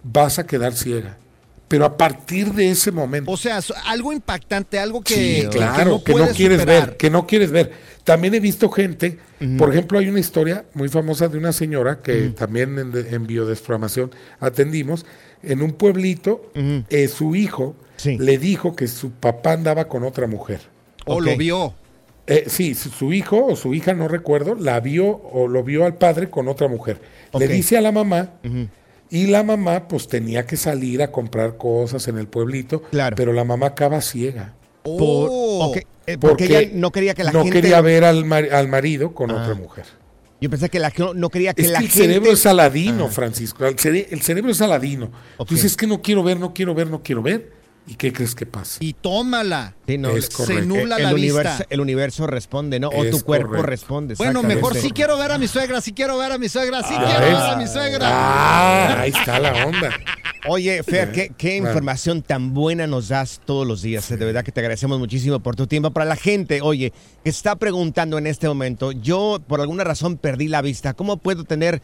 vas 0.03 0.39
a 0.39 0.45
quedar 0.47 0.73
ciega. 0.73 1.17
Pero 1.67 1.85
a 1.85 1.97
partir 1.97 2.53
de 2.53 2.69
ese 2.69 2.91
momento... 2.91 3.31
O 3.31 3.37
sea, 3.37 3.59
algo 3.85 4.13
impactante, 4.13 4.77
algo 4.77 5.01
que, 5.01 5.15
Sí, 5.15 5.41
que- 5.49 5.57
claro, 5.57 6.03
que 6.03 6.13
no, 6.13 6.27
quieres 6.27 6.59
superar. 6.61 6.87
ver, 6.89 6.97
que 6.97 7.09
no 7.09 7.25
quieres 7.25 7.49
ver. 7.51 7.71
También 8.03 8.35
he 8.35 8.39
visto 8.39 8.69
gente, 8.69 9.17
por 9.57 9.71
ejemplo, 9.71 9.97
hay 9.97 10.07
una 10.07 10.19
historia 10.19 10.65
muy 10.75 10.89
famosa 10.89 11.27
de 11.27 11.39
una 11.39 11.51
señora 11.51 12.01
que 12.03 12.29
también 12.29 12.77
en, 12.77 12.91
de- 12.91 13.09
en 13.15 13.25
biodesprogramación 13.25 14.11
atendimos, 14.39 15.07
en 15.41 15.63
un 15.63 15.73
pueblito, 15.73 16.51
eh, 16.53 17.07
su 17.07 17.35
hijo 17.35 17.75
Sí. 17.97 18.17
le 18.19 18.37
dijo 18.37 18.75
que 18.75 18.87
su 18.87 19.09
papá 19.11 19.53
andaba 19.53 19.87
con 19.87 20.03
otra 20.03 20.27
mujer. 20.27 20.59
O 21.05 21.21
lo 21.21 21.35
vio. 21.37 21.73
Eh, 22.27 22.45
sí, 22.47 22.73
su, 22.73 23.13
hijo 23.13 23.45
o 23.45 23.55
su 23.55 23.73
hija, 23.75 23.93
no 23.93 24.07
recuerdo, 24.07 24.55
la 24.55 24.79
vio 24.79 25.05
o 25.07 25.47
lo 25.47 25.63
vio 25.63 25.85
al 25.85 25.95
padre 25.97 26.29
con 26.29 26.47
otra 26.47 26.67
mujer. 26.67 26.99
Le 27.37 27.47
dice 27.47 27.77
a 27.77 27.81
la 27.81 27.91
mamá 27.91 28.31
y 29.11 29.27
la 29.27 29.43
mamá 29.43 29.87
pues 29.87 30.07
tenía 30.07 30.45
que 30.47 30.57
salir 30.57 31.03
a 31.03 31.11
comprar 31.11 31.57
cosas 31.57 32.07
en 32.07 32.17
el 32.17 32.27
pueblito, 32.27 32.81
Claro. 32.81 33.15
pero 33.15 33.31
la 33.31 33.43
mamá 33.43 33.67
acaba 33.67 34.01
ciega. 34.01 34.55
Por- 34.81 35.29
ok, 35.31 35.77
eh, 36.07 36.17
porque 36.19 36.45
ella 36.45 36.69
no 36.73 36.91
quería 36.91 37.13
que 37.13 37.23
la 37.23 37.31
no 37.31 37.43
gente- 37.43 37.61
quería 37.61 37.81
ver 37.81 38.03
al, 38.03 38.25
mar- 38.25 38.49
al 38.51 38.67
marido 38.67 39.13
con 39.13 39.29
Ah. 39.31 39.41
otra 39.43 39.53
mujer. 39.53 39.85
Yo 40.41 40.49
pensé 40.49 40.69
que 40.69 40.79
la 40.79 40.91
no, 40.97 41.13
no 41.13 41.29
quería 41.29 41.53
que 41.53 41.61
Es 41.63 41.69
la 41.71 41.79
que 41.79 41.85
el 41.85 41.91
gente... 41.91 42.07
cerebro 42.07 42.31
es 42.31 42.45
aladino, 42.45 43.05
Ah. 43.05 43.11
Francisco. 43.11 43.65
El, 43.65 43.75
cere- 43.77 44.07
el 44.09 44.21
cerebro 44.21 44.51
es 44.51 44.61
aladino. 44.61 45.11
Tú 45.39 45.53
dices 45.55 45.71
es 45.71 45.77
que 45.77 45.87
no 45.87 46.01
quiero 46.01 46.23
ver, 46.23 46.39
no 46.39 46.53
quiero 46.53 46.73
ver, 46.75 46.87
no 46.89 47.01
quiero 47.03 47.21
ver. 47.21 47.51
¿Y 47.87 47.95
qué 47.95 48.11
crees 48.11 48.33
que 48.33 48.47
pasa? 48.47 48.77
Y 48.79 48.93
tómala. 48.93 49.75
Sí, 49.87 49.99
no, 49.99 50.09
Es 50.09 50.25
se 50.25 50.61
nubla 50.63 50.97
el, 50.97 51.03
la 51.03 51.13
universo, 51.13 51.49
vista. 51.59 51.65
el 51.69 51.79
universo 51.81 52.25
responde, 52.25 52.79
¿no? 52.79 52.87
O 52.89 53.03
Es 53.03 53.11
tu 53.11 53.21
cuerpo 53.21 53.49
correcto. 53.49 53.67
responde. 53.67 54.15
Bueno, 54.17 54.41
mejor 54.41 54.75
sí 54.75 54.89
quiero 54.91 55.17
ver 55.19 55.31
a 55.31 55.37
mi 55.37 55.47
suegra, 55.47 55.79
sí 55.81 55.93
quiero 55.93 56.17
ver 56.17 56.31
a 56.31 56.37
mi 56.39 56.49
suegra, 56.49 56.81
sí 56.81 56.95
Ah, 56.97 57.03
quiero 57.05 57.19
¿ves? 57.21 57.29
ver 57.43 57.51
a 57.51 57.55
mi 57.57 57.67
suegra. 57.67 58.07
Ah, 58.11 59.01
ahí 59.01 59.11
está 59.11 59.39
la 59.39 59.65
onda. 59.67 59.91
Oye, 60.47 60.83
Fer, 60.83 61.11
qué, 61.11 61.31
qué 61.35 61.53
Bueno. 61.59 61.67
información 61.69 62.21
tan 62.21 62.53
buena 62.53 62.85
nos 62.87 63.07
das 63.07 63.41
todos 63.45 63.65
los 63.65 63.81
días. 63.81 64.09
eh, 64.11 64.17
De 64.17 64.25
verdad 64.25 64.43
que 64.43 64.51
te 64.51 64.59
agradecemos 64.59 64.99
muchísimo 64.99 65.39
por 65.39 65.55
tu 65.55 65.65
tiempo. 65.67 65.91
Para 65.91 66.05
la 66.05 66.15
gente, 66.15 66.61
oye, 66.61 66.91
que 67.23 67.29
está 67.29 67.55
preguntando 67.55 68.17
en 68.19 68.27
este 68.27 68.47
momento, 68.47 68.91
yo 68.91 69.39
por 69.47 69.59
alguna 69.61 69.83
razón 69.83 70.17
perdí 70.17 70.47
la 70.47 70.61
vista. 70.61 70.93
¿Cómo 70.93 71.17
puedo 71.17 71.45
tener, 71.45 71.81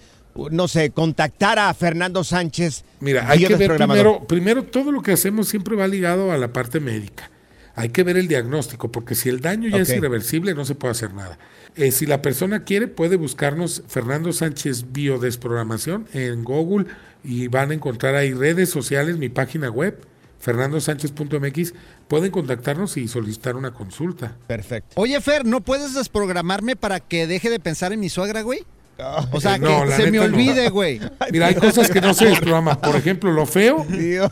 no 0.51 0.67
sé, 0.67 0.91
contactar 0.91 1.59
a 1.59 1.73
Fernando 1.73 2.23
Sánchez? 2.23 2.83
Mira, 2.99 3.29
hay 3.29 3.45
que 3.45 3.55
ver 3.55 3.75
primero, 3.75 4.25
primero 4.27 4.63
todo 4.63 4.91
lo 4.91 5.01
que 5.01 5.11
hacemos 5.11 5.47
siempre 5.47 5.75
va 5.75 5.87
ligado 5.87 6.31
a 6.31 6.37
la 6.37 6.53
parte 6.53 6.79
médica. 6.79 7.29
Hay 7.75 7.89
que 7.89 8.03
ver 8.03 8.17
el 8.17 8.27
diagnóstico, 8.27 8.91
porque 8.91 9.15
si 9.15 9.29
el 9.29 9.39
daño 9.39 9.69
ya 9.69 9.77
es 9.77 9.89
irreversible, 9.89 10.53
no 10.53 10.65
se 10.65 10.75
puede 10.75 10.91
hacer 10.91 11.13
nada. 11.13 11.39
Eh, 11.75 11.91
si 11.91 12.05
la 12.05 12.21
persona 12.21 12.63
quiere, 12.63 12.87
puede 12.87 13.15
buscarnos 13.15 13.83
Fernando 13.87 14.33
Sánchez 14.33 14.91
Biodesprogramación 14.91 16.07
en 16.13 16.43
Google 16.43 16.87
y 17.23 17.47
van 17.47 17.71
a 17.71 17.73
encontrar 17.73 18.15
ahí 18.15 18.33
redes 18.33 18.69
sociales, 18.69 19.17
mi 19.17 19.29
página 19.29 19.69
web, 19.69 19.97
fernandosánchez.mx. 20.39 21.73
Pueden 22.09 22.31
contactarnos 22.31 22.97
y 22.97 23.07
solicitar 23.07 23.55
una 23.55 23.71
consulta. 23.71 24.35
Perfecto. 24.47 24.93
Oye, 24.95 25.19
Fer, 25.21 25.45
¿no 25.45 25.61
puedes 25.61 25.93
desprogramarme 25.93 26.75
para 26.75 26.99
que 26.99 27.25
deje 27.25 27.49
de 27.49 27.59
pensar 27.59 27.93
en 27.93 28.01
mi 28.01 28.09
suegra, 28.09 28.41
güey? 28.41 28.65
O 29.31 29.41
sea, 29.41 29.57
no, 29.57 29.85
que 29.85 29.93
se 29.93 30.11
me 30.11 30.19
olvide, 30.19 30.69
güey. 30.69 31.01
Mira, 31.31 31.47
hay 31.47 31.55
cosas 31.55 31.89
que 31.89 31.99
no 32.01 32.13
se 32.13 32.25
desprograman. 32.25 32.79
Por 32.79 32.95
ejemplo, 32.95 33.31
lo 33.31 33.45
feo, 33.47 33.85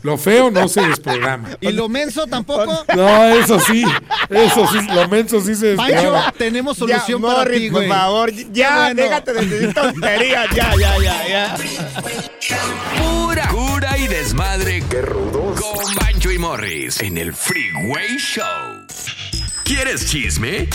lo 0.04 0.18
feo 0.18 0.52
no 0.52 0.68
se 0.68 0.82
desprograma. 0.82 1.50
¿Y 1.62 1.72
lo 1.72 1.90
menso 1.90 2.28
tampoco? 2.28 2.86
No, 2.96 3.26
eso 3.30 3.60
sí, 3.60 3.84
eso 4.30 4.68
sí, 4.68 4.78
lo 4.94 5.08
menso 5.08 5.42
sí 5.42 5.56
se 5.56 5.76
Pancho, 5.76 5.94
desprograma. 5.94 6.32
tenemos 6.38 6.78
solución 6.78 7.22
ya, 7.22 7.28
para 7.28 7.40
Morris, 7.40 7.60
ti, 7.60 7.70
por 7.70 7.80
güey. 7.80 7.90
favor, 7.90 8.32
Qué 8.32 8.48
ya, 8.52 8.76
bueno. 8.86 9.02
déjate 9.02 9.34
de 9.34 9.46
decir 9.46 9.74
tonterías, 9.74 10.48
ya, 10.56 10.72
ya, 10.80 10.98
ya, 11.00 11.28
ya. 11.28 11.56
Pura 12.98 13.48
cura 13.48 13.98
y 13.98 14.08
desmadre. 14.08 14.84
Qué 14.90 15.02
rudos. 15.02 15.60
Con 15.60 15.96
Bancho 15.96 16.32
y 16.32 16.38
Morris 16.38 17.02
en 17.02 17.18
el 17.18 17.34
Freeway 17.34 18.18
Show. 18.18 18.86
¿Quieres 19.64 20.08
chisme? 20.10 20.68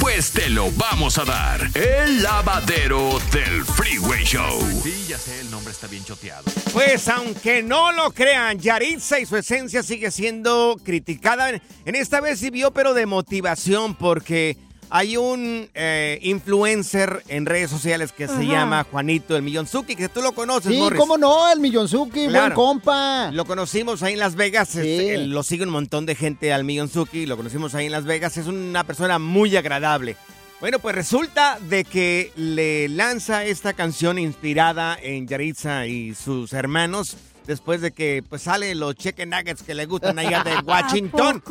Pues 0.00 0.32
te 0.32 0.48
lo 0.48 0.70
vamos 0.72 1.18
a 1.18 1.24
dar. 1.24 1.60
El 1.74 2.22
lavadero 2.22 3.18
del 3.32 3.64
Freeway 3.64 4.24
Show. 4.24 4.60
Sí, 4.82 5.06
ya 5.08 5.18
sé, 5.18 5.40
el 5.40 5.50
nombre 5.50 5.72
está 5.72 5.86
bien 5.88 6.04
choteado. 6.04 6.44
Pues 6.72 7.06
aunque 7.08 7.62
no 7.62 7.92
lo 7.92 8.10
crean, 8.10 8.58
Yaritza 8.58 9.20
y 9.20 9.26
su 9.26 9.36
esencia 9.36 9.82
sigue 9.82 10.10
siendo 10.10 10.76
criticada. 10.82 11.50
En 11.50 11.94
esta 11.94 12.20
vez 12.20 12.40
sirvió, 12.40 12.70
pero 12.72 12.94
de 12.94 13.04
motivación, 13.06 13.94
porque 13.94 14.56
hay 14.90 15.16
un 15.16 15.68
eh, 15.74 16.18
influencer 16.22 17.22
en 17.28 17.46
redes 17.46 17.70
sociales 17.70 18.12
que 18.12 18.26
se 18.28 18.46
llama 18.46 18.84
Juanito 18.90 19.36
el 19.36 19.42
Millonzuki, 19.42 19.94
que 19.96 20.08
tú 20.08 20.20
lo 20.22 20.32
conoces, 20.32 20.72
Sí, 20.72 20.78
Morris. 20.78 20.98
cómo 20.98 21.16
no, 21.16 21.50
el 21.52 21.60
Millonzuki, 21.60 22.26
buen 22.28 22.52
compa. 22.52 23.30
Lo 23.32 23.44
conocimos 23.44 24.02
ahí 24.02 24.14
en 24.14 24.18
Las 24.18 24.34
Vegas, 24.34 24.74
este, 24.76 25.14
él- 25.14 25.30
lo 25.30 25.42
sigue 25.42 25.64
un 25.64 25.70
montón 25.70 26.06
de 26.06 26.14
gente 26.14 26.52
al 26.52 26.64
Millonzuki, 26.64 27.26
lo 27.26 27.36
conocimos 27.36 27.74
ahí 27.74 27.86
en 27.86 27.92
Las 27.92 28.04
Vegas, 28.04 28.36
es 28.36 28.46
una 28.46 28.84
persona 28.84 29.18
muy 29.18 29.56
agradable. 29.56 30.16
Bueno, 30.60 30.78
pues 30.78 30.94
resulta 30.94 31.58
de 31.70 31.84
que 31.84 32.32
le 32.36 32.88
lanza 32.90 33.46
esta 33.46 33.72
canción 33.72 34.18
inspirada 34.18 34.98
en 35.00 35.26
Yaritza 35.26 35.86
y 35.86 36.14
sus 36.14 36.52
hermanos 36.52 37.16
después 37.46 37.80
de 37.80 37.92
que 37.92 38.22
pues 38.28 38.42
sale 38.42 38.74
los 38.74 38.94
chicken 38.94 39.30
nuggets 39.30 39.62
que 39.62 39.74
le 39.74 39.86
gustan 39.86 40.18
allá 40.18 40.42
de 40.44 40.56
Washington. 40.64 41.42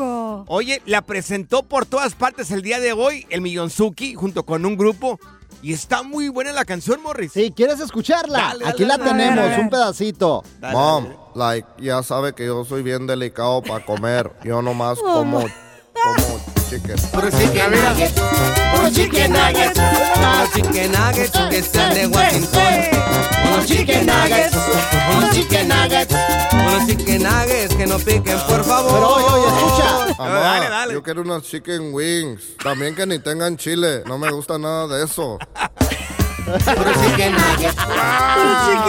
Oye, 0.47 0.81
la 0.85 1.01
presentó 1.01 1.63
por 1.63 1.85
todas 1.85 2.15
partes 2.15 2.51
el 2.51 2.61
día 2.61 2.79
de 2.79 2.93
hoy 2.93 3.25
el 3.29 3.41
Millonzuki 3.41 4.15
junto 4.15 4.43
con 4.43 4.65
un 4.65 4.77
grupo 4.77 5.19
y 5.61 5.73
está 5.73 6.03
muy 6.03 6.29
buena 6.29 6.53
la 6.53 6.63
canción, 6.63 7.01
Morris. 7.01 7.33
Sí, 7.33 7.51
¿quieres 7.55 7.79
escucharla? 7.79 8.39
Dale, 8.39 8.65
Aquí 8.67 8.85
dale, 8.85 9.03
la 9.03 9.09
dale. 9.11 9.23
tenemos, 9.29 9.57
un 9.59 9.69
pedacito. 9.69 10.43
Dale, 10.59 10.73
Mom, 10.73 11.07
like, 11.35 11.67
ya 11.79 12.01
sabe 12.01 12.33
que 12.33 12.45
yo 12.45 12.63
soy 12.63 12.81
bien 12.81 13.07
delicado 13.07 13.61
para 13.61 13.85
comer. 13.85 14.31
Yo 14.43 14.61
nomás 14.61 14.99
como, 15.03 15.39
como 15.41 16.39
chicken. 16.69 16.97
Puro 17.11 17.29
chicken 17.31 17.71
nuggets, 17.71 18.13
puro 18.13 18.89
chicken 18.91 19.31
nuggets, 19.33 19.79
puro 19.79 20.45
chicken 20.53 20.91
nuggets 20.91 21.31
que 21.49 21.63
sean 21.63 21.93
de 21.95 22.07
Washington. 22.07 22.73
Puro 23.43 23.65
chicken 23.65 24.05
nuggets, 24.05 24.55
puro 25.09 25.33
chicken 25.33 25.67
nuggets, 25.67 26.13
puro 26.51 26.85
chicken 26.85 27.23
nuggets 27.23 27.75
que 27.75 27.87
no 27.87 27.97
piquen, 27.97 28.37
por 28.47 28.63
favor. 28.63 28.91
Pero 28.91 29.07
oye, 29.15 29.25
oye, 29.33 29.47
escucha. 29.47 30.15
Mamá, 30.19 30.87
yo 30.91 31.01
quiero 31.01 31.21
unos 31.21 31.43
chicken 31.43 31.93
wings. 31.93 32.55
También 32.63 32.93
que 32.95 33.05
ni 33.05 33.17
tengan 33.19 33.57
chile. 33.57 34.03
No 34.05 34.17
me 34.17 34.29
gusta 34.31 34.57
nada 34.59 34.87
de 34.87 35.05
eso. 35.05 35.39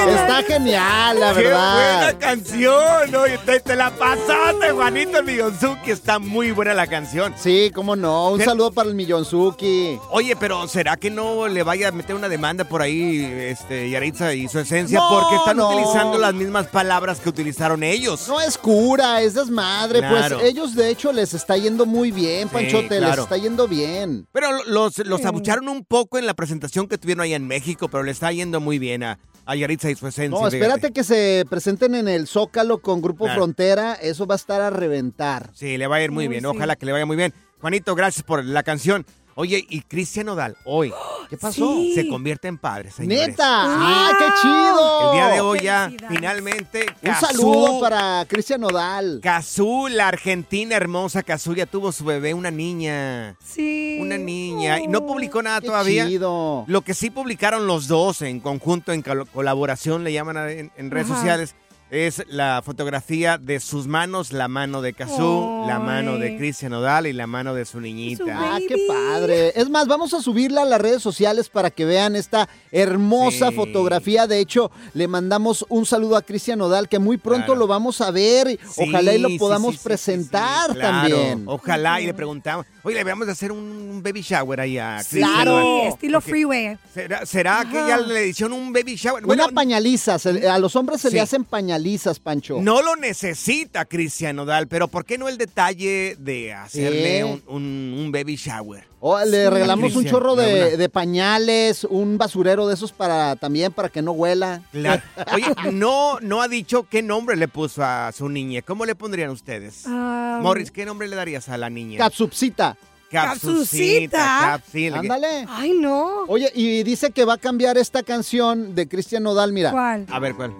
Está 0.08 0.42
genial, 0.46 1.20
la 1.20 1.34
¡Qué 1.34 1.42
verdad. 1.42 1.74
buena 1.74 2.18
canción! 2.18 3.14
Oye, 3.14 3.38
te, 3.44 3.60
te 3.60 3.76
la 3.76 3.90
pasaste, 3.90 4.70
Juanito 4.72 5.18
el 5.18 5.24
Millonzuki. 5.24 5.90
Está 5.90 6.18
muy 6.18 6.52
buena 6.52 6.74
la 6.74 6.86
canción. 6.86 7.34
Sí, 7.36 7.70
cómo 7.74 7.96
no. 7.96 8.30
Un 8.30 8.38
¿Qué? 8.38 8.44
saludo 8.44 8.72
para 8.72 8.88
el 8.88 8.94
Millonzuki. 8.94 9.98
Oye, 10.10 10.36
pero 10.36 10.66
¿será 10.68 10.96
que 10.96 11.10
no 11.10 11.48
le 11.48 11.62
vaya 11.62 11.88
a 11.88 11.92
meter 11.92 12.16
una 12.16 12.28
demanda 12.28 12.64
por 12.64 12.82
ahí, 12.82 13.22
este, 13.24 13.90
Yaritza 13.90 14.34
y 14.34 14.48
su 14.48 14.58
esencia? 14.58 14.98
No, 14.98 15.08
porque 15.10 15.36
están 15.36 15.56
no. 15.56 15.68
utilizando 15.70 16.18
las 16.18 16.34
mismas 16.34 16.66
palabras 16.68 17.20
que 17.20 17.28
utilizaron 17.28 17.82
ellos. 17.82 18.26
No 18.28 18.40
es 18.40 18.56
cura, 18.58 19.20
es 19.22 19.34
desmadre. 19.34 20.00
Claro. 20.00 20.38
Pues 20.38 20.50
ellos, 20.50 20.74
de 20.74 20.88
hecho, 20.90 21.12
les 21.12 21.34
está 21.34 21.56
yendo 21.56 21.86
muy 21.86 22.10
bien, 22.10 22.48
Sí, 22.48 22.54
Panchote. 22.54 22.88
Les 22.90 22.98
claro. 23.00 23.22
está 23.24 23.36
yendo 23.36 23.68
bien. 23.68 24.26
Pero 24.32 24.48
los, 24.66 24.98
los 24.98 25.24
abucharon 25.24 25.68
un 25.68 25.84
poco 25.84 26.18
en 26.18 26.26
la 26.26 26.34
presentación 26.34 26.86
que 26.88 26.98
tuvieron 26.98 27.22
allá 27.24 27.36
en 27.36 27.46
México, 27.50 27.88
pero 27.88 28.02
le 28.04 28.12
está 28.12 28.30
yendo 28.32 28.60
muy 28.60 28.78
bien 28.78 29.02
a, 29.02 29.18
a 29.44 29.56
Yaritza 29.56 29.90
y 29.90 29.96
su 29.96 30.06
esencia. 30.06 30.30
No, 30.30 30.38
fíjate. 30.38 30.56
espérate 30.56 30.92
que 30.92 31.04
se 31.04 31.44
presenten 31.50 31.94
en 31.96 32.08
el 32.08 32.26
Zócalo 32.28 32.78
con 32.80 33.02
Grupo 33.02 33.24
Claro. 33.24 33.40
Frontera. 33.40 33.94
Eso 33.94 34.26
va 34.26 34.34
a 34.34 34.36
estar 34.36 34.60
a 34.60 34.70
reventar. 34.70 35.50
Sí, 35.52 35.76
le 35.76 35.86
va 35.86 35.96
a 35.96 36.02
ir 36.02 36.10
muy 36.12 36.24
Uy, 36.24 36.28
bien. 36.28 36.40
sí. 36.42 36.46
Ojalá 36.46 36.76
que 36.76 36.86
le 36.86 36.92
vaya 36.92 37.04
muy 37.06 37.16
bien. 37.16 37.34
Juanito, 37.60 37.94
gracias 37.94 38.22
por 38.22 38.42
la 38.44 38.62
canción. 38.62 39.04
Oye, 39.40 39.64
y 39.70 39.80
Cristian 39.80 40.26
Nodal, 40.26 40.54
hoy. 40.64 40.92
¿Qué 41.30 41.38
pasó? 41.38 41.74
Se 41.94 42.06
convierte 42.08 42.46
en 42.46 42.58
padre, 42.58 42.90
señores. 42.90 43.28
¡Neta! 43.28 43.46
¡Ah, 43.48 44.10
qué 44.18 44.24
chido! 44.42 45.08
El 45.12 45.14
día 45.16 45.26
de 45.28 45.40
hoy 45.40 45.60
ya, 45.62 45.90
finalmente. 46.10 46.84
Un 47.02 47.10
Cazú- 47.10 47.26
saludo 47.26 47.80
para 47.80 48.26
Cristian 48.28 48.60
Nodal. 48.60 49.20
Cazú, 49.22 49.88
la 49.88 50.08
argentina 50.08 50.76
hermosa 50.76 51.22
Cazú, 51.22 51.54
ya 51.54 51.64
tuvo 51.64 51.90
su 51.90 52.04
bebé, 52.04 52.34
una 52.34 52.50
niña. 52.50 53.36
Sí. 53.42 53.96
Una 54.02 54.18
niña. 54.18 54.78
Y 54.80 54.88
no 54.88 55.06
publicó 55.06 55.42
nada 55.42 55.62
Qué 55.62 55.68
todavía. 55.68 56.06
chido. 56.06 56.64
Lo 56.66 56.82
que 56.82 56.92
sí 56.92 57.08
publicaron 57.08 57.66
los 57.66 57.88
dos 57.88 58.20
en 58.20 58.40
conjunto, 58.40 58.92
en 58.92 59.00
col- 59.00 59.26
colaboración, 59.32 60.04
le 60.04 60.12
llaman 60.12 60.36
en, 60.50 60.70
en 60.76 60.90
redes 60.90 61.06
Ajá. 61.06 61.16
sociales, 61.16 61.54
es 61.90 62.22
la 62.28 62.62
fotografía 62.64 63.36
de 63.38 63.58
sus 63.60 63.86
manos, 63.86 64.32
la 64.32 64.48
mano 64.48 64.80
de 64.82 64.92
Cazú, 64.92 65.64
la 65.66 65.78
mano 65.78 66.16
de. 66.18 66.36
Cristian 66.36 66.72
Nodal 66.72 67.06
y 67.06 67.12
la 67.12 67.26
mano 67.26 67.54
de 67.54 67.64
su 67.64 67.80
niñita. 67.80 68.24
Ah, 68.34 68.58
qué 68.66 68.76
padre. 68.88 69.52
Es 69.56 69.68
más, 69.68 69.86
vamos 69.88 70.14
a 70.14 70.22
subirla 70.22 70.62
a 70.62 70.64
las 70.64 70.80
redes 70.80 71.02
sociales 71.02 71.48
para 71.48 71.70
que 71.70 71.84
vean 71.84 72.16
esta 72.16 72.48
hermosa 72.70 73.48
Sí. 73.50 73.54
fotografía. 73.56 74.26
De 74.26 74.38
hecho, 74.38 74.70
le 74.94 75.08
mandamos 75.08 75.66
un 75.68 75.84
saludo 75.84 76.16
a 76.16 76.22
Cristian 76.22 76.58
Nodal, 76.60 76.88
que 76.88 76.98
muy 76.98 77.16
pronto 77.18 77.46
Claro. 77.46 77.60
lo 77.60 77.66
vamos 77.66 78.00
a 78.00 78.10
ver. 78.10 78.58
Sí, 78.72 78.84
Ojalá 78.88 79.14
y 79.14 79.18
lo 79.18 79.28
podamos 79.38 79.72
sí, 79.72 79.78
sí, 79.78 79.84
presentar 79.84 80.72
Claro, 80.74 81.08
también. 81.08 81.42
Ojalá, 81.46 82.00
y 82.00 82.06
le 82.06 82.14
preguntamos, 82.14 82.64
oye, 82.82 82.94
le 82.96 83.04
vamos 83.04 83.28
a 83.28 83.32
hacer 83.32 83.50
un 83.52 84.00
baby 84.02 84.22
shower 84.22 84.60
ahí 84.60 84.78
a 84.78 84.96
Cristian 84.98 85.30
Claro. 85.32 85.82
Estilo 85.88 86.18
Porque- 86.20 86.30
freeway. 86.30 86.78
¿Será, 86.94 87.26
será 87.26 87.64
que 87.70 87.74
ya 87.76 87.98
le 87.98 88.28
hicieron 88.28 88.52
un 88.58 88.72
baby 88.72 88.94
shower? 88.94 89.26
Una 89.26 89.48
pañaliza. 89.48 90.18
se- 90.18 90.48
a 90.48 90.58
los 90.58 90.76
hombres 90.76 91.00
se 91.00 91.08
Sí. 91.08 91.14
le 91.16 91.20
hacen 91.20 91.44
pañalizas, 91.44 91.79
Pancho. 92.22 92.58
No 92.60 92.82
lo 92.82 92.96
necesita 92.96 93.84
Cristian 93.84 94.36
Nodal, 94.36 94.68
pero 94.68 94.88
¿por 94.88 95.04
qué 95.04 95.18
no 95.18 95.28
el 95.28 95.38
detalle 95.38 96.16
de 96.18 96.52
hacerle 96.52 97.24
un, 97.24 97.42
un- 97.46 97.94
un 97.98 98.12
baby 98.12 98.36
shower? 98.36 98.84
O 99.00 99.18
le 99.24 99.44
Sí. 99.44 99.50
regalamos 99.50 99.96
un 99.96 100.04
chorro 100.04 100.36
de 100.36 100.88
pañales, 100.90 101.84
un 101.84 102.18
basurero 102.18 102.66
de 102.68 102.74
esos 102.74 102.92
para 102.92 103.34
también 103.36 103.72
para 103.72 103.88
que 103.88 104.02
no 104.02 104.12
huela. 104.12 104.62
Claro. 104.72 105.02
Oye, 105.34 105.46
no, 105.72 106.20
no 106.20 106.42
ha 106.42 106.48
dicho 106.48 106.86
qué 106.90 107.02
nombre 107.02 107.36
le 107.36 107.48
puso 107.48 107.82
a 107.82 108.12
su 108.12 108.28
niña. 108.28 108.60
¿Cómo 108.62 108.84
le 108.84 108.94
pondrían 108.94 109.30
ustedes? 109.30 109.86
Morris, 109.86 110.70
¿qué 110.70 110.84
nombre 110.84 111.08
le 111.08 111.16
darías 111.16 111.48
a 111.48 111.56
la 111.56 111.70
niña? 111.70 111.98
Capsupsita. 111.98 112.76
Capsucita. 113.10 114.54
Ándale. 114.94 115.44
Ay, 115.48 115.72
no. 115.72 116.22
Oye, 116.28 116.50
y 116.54 116.82
dice 116.84 117.10
que 117.10 117.24
va 117.24 117.34
a 117.34 117.38
cambiar 117.38 117.76
esta 117.76 118.02
canción 118.02 118.74
de 118.74 118.86
Cristian 118.88 119.22
Nodal, 119.24 119.52
mira. 119.52 119.70
¿Cuál? 119.72 120.06
A 120.10 120.18
ver, 120.20 120.34
¿cuál? 120.36 120.52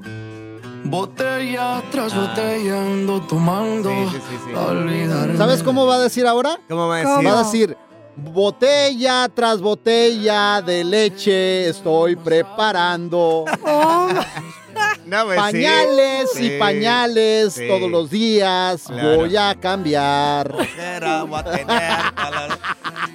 Botella 0.91 1.83
tras 1.93 2.13
botella 2.15 2.83
ando 2.83 3.21
tomando. 3.23 3.91
Olvidar. 4.57 5.37
¿Sabes 5.37 5.63
cómo 5.63 5.87
va 5.87 5.95
a 5.95 5.99
decir 6.01 6.27
ahora? 6.27 6.59
¿Cómo 6.69 6.89
va 6.89 6.99
a 6.99 7.05
Va 7.05 7.15
decir? 7.15 7.29
a 7.29 7.39
decir, 7.45 7.77
botella 8.17 9.29
tras 9.33 9.61
botella 9.61 10.61
de 10.63 10.83
leche 10.83 11.69
estoy 11.69 12.17
preparando. 12.17 13.45
No, 15.07 15.25
pues, 15.27 15.37
sí. 15.37 15.41
pañales 15.41 16.31
Sí, 16.35 16.45
y 16.47 16.59
pañales 16.59 17.55
sí. 17.55 17.69
todos 17.69 17.89
los 17.91 18.11
días 18.11 18.83
Claro. 18.87 19.17
voy 19.17 19.37
a 19.37 19.55
cambiar. 19.61 20.53
Oye, 20.53 20.69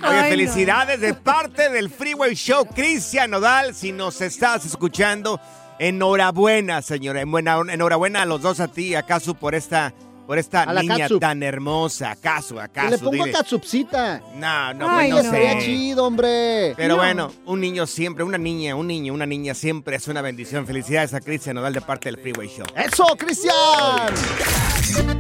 Ay, 0.02 0.30
felicidades 0.30 1.02
de 1.02 1.14
parte 1.14 1.70
del 1.70 1.90
Freeway 1.90 2.36
Show, 2.36 2.66
Cristian 2.74 3.32
Nodal. 3.32 3.74
Si 3.76 3.92
nos 3.92 4.22
estás 4.22 4.66
escuchando, 4.66 5.40
enhorabuena, 5.80 6.82
señora. 6.82 7.22
En 7.22 7.32
buena- 7.32 7.60
Enhorabuena 7.72 8.22
a 8.22 8.26
los 8.26 8.42
dos, 8.42 8.60
a 8.60 8.68
ti 8.68 8.88
y 8.90 8.96
a 8.96 9.04
Casu, 9.04 9.36
por 9.36 9.56
esta, 9.56 9.94
por 10.26 10.38
esta 10.40 10.64
A 10.64 10.74
niña 10.82 11.08
tan 11.20 11.44
hermosa. 11.44 12.16
Casu, 12.20 12.60
a 12.60 12.68
Que 12.68 12.74
Casu. 12.74 12.90
le 12.92 12.98
pongo 12.98 13.12
dile. 13.26 13.30
a 13.32 13.34
Katsupsita. 13.40 14.22
No, 14.36 14.74
no, 14.74 14.90
Ay, 14.90 15.12
pues 15.12 15.24
no 15.24 15.30
estaría 15.30 15.60
sé. 15.60 15.66
chido, 15.66 16.06
hombre. 16.06 16.74
Pero 16.76 16.96
No. 16.96 16.98
bueno, 16.98 17.32
un 17.46 17.62
niño 17.62 17.86
siempre, 17.88 18.24
una 18.24 18.38
niña, 18.38 18.76
un 18.76 18.88
niño, 18.88 19.14
una 19.14 19.26
niña 19.26 19.54
siempre 19.54 19.96
es 19.98 20.08
una 20.08 20.22
bendición. 20.22 20.66
Felicidades 20.66 21.14
a 21.14 21.22
Cristian 21.22 21.56
Nodal 21.56 21.74
de 21.74 21.82
parte 21.82 22.10
del 22.12 22.20
Freeway 22.20 22.48
Show. 22.50 22.66
¡Eso, 22.76 23.06
Cristian! 23.18 23.54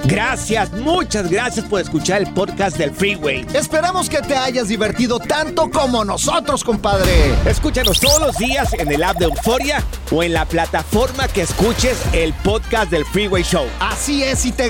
Gracias, 0.05 0.71
muchas 0.73 1.29
gracias 1.29 1.65
por 1.65 1.81
escuchar 1.81 2.21
el 2.21 2.31
podcast 2.33 2.77
del 2.77 2.91
Freeway. 2.91 3.45
Esperamos 3.53 4.09
que 4.09 4.19
te 4.21 4.35
hayas 4.35 4.67
divertido 4.67 5.19
tanto 5.19 5.69
como 5.71 6.05
nosotros, 6.05 6.63
compadre. 6.63 7.33
Escúchanos 7.49 7.99
todos 7.99 8.19
los 8.21 8.37
días 8.37 8.73
en 8.73 8.91
el 8.91 9.03
app 9.03 9.17
de 9.17 9.25
Euforia 9.25 9.83
o 10.11 10.21
en 10.23 10.33
la 10.33 10.45
plataforma 10.45 11.27
que 11.27 11.41
escuches 11.41 11.97
el 12.13 12.33
podcast 12.33 12.91
del 12.91 13.05
Freeway 13.05 13.43
Show. 13.43 13.65
Así 13.79 14.23
es, 14.23 14.45
y 14.45 14.51
te 14.51 14.69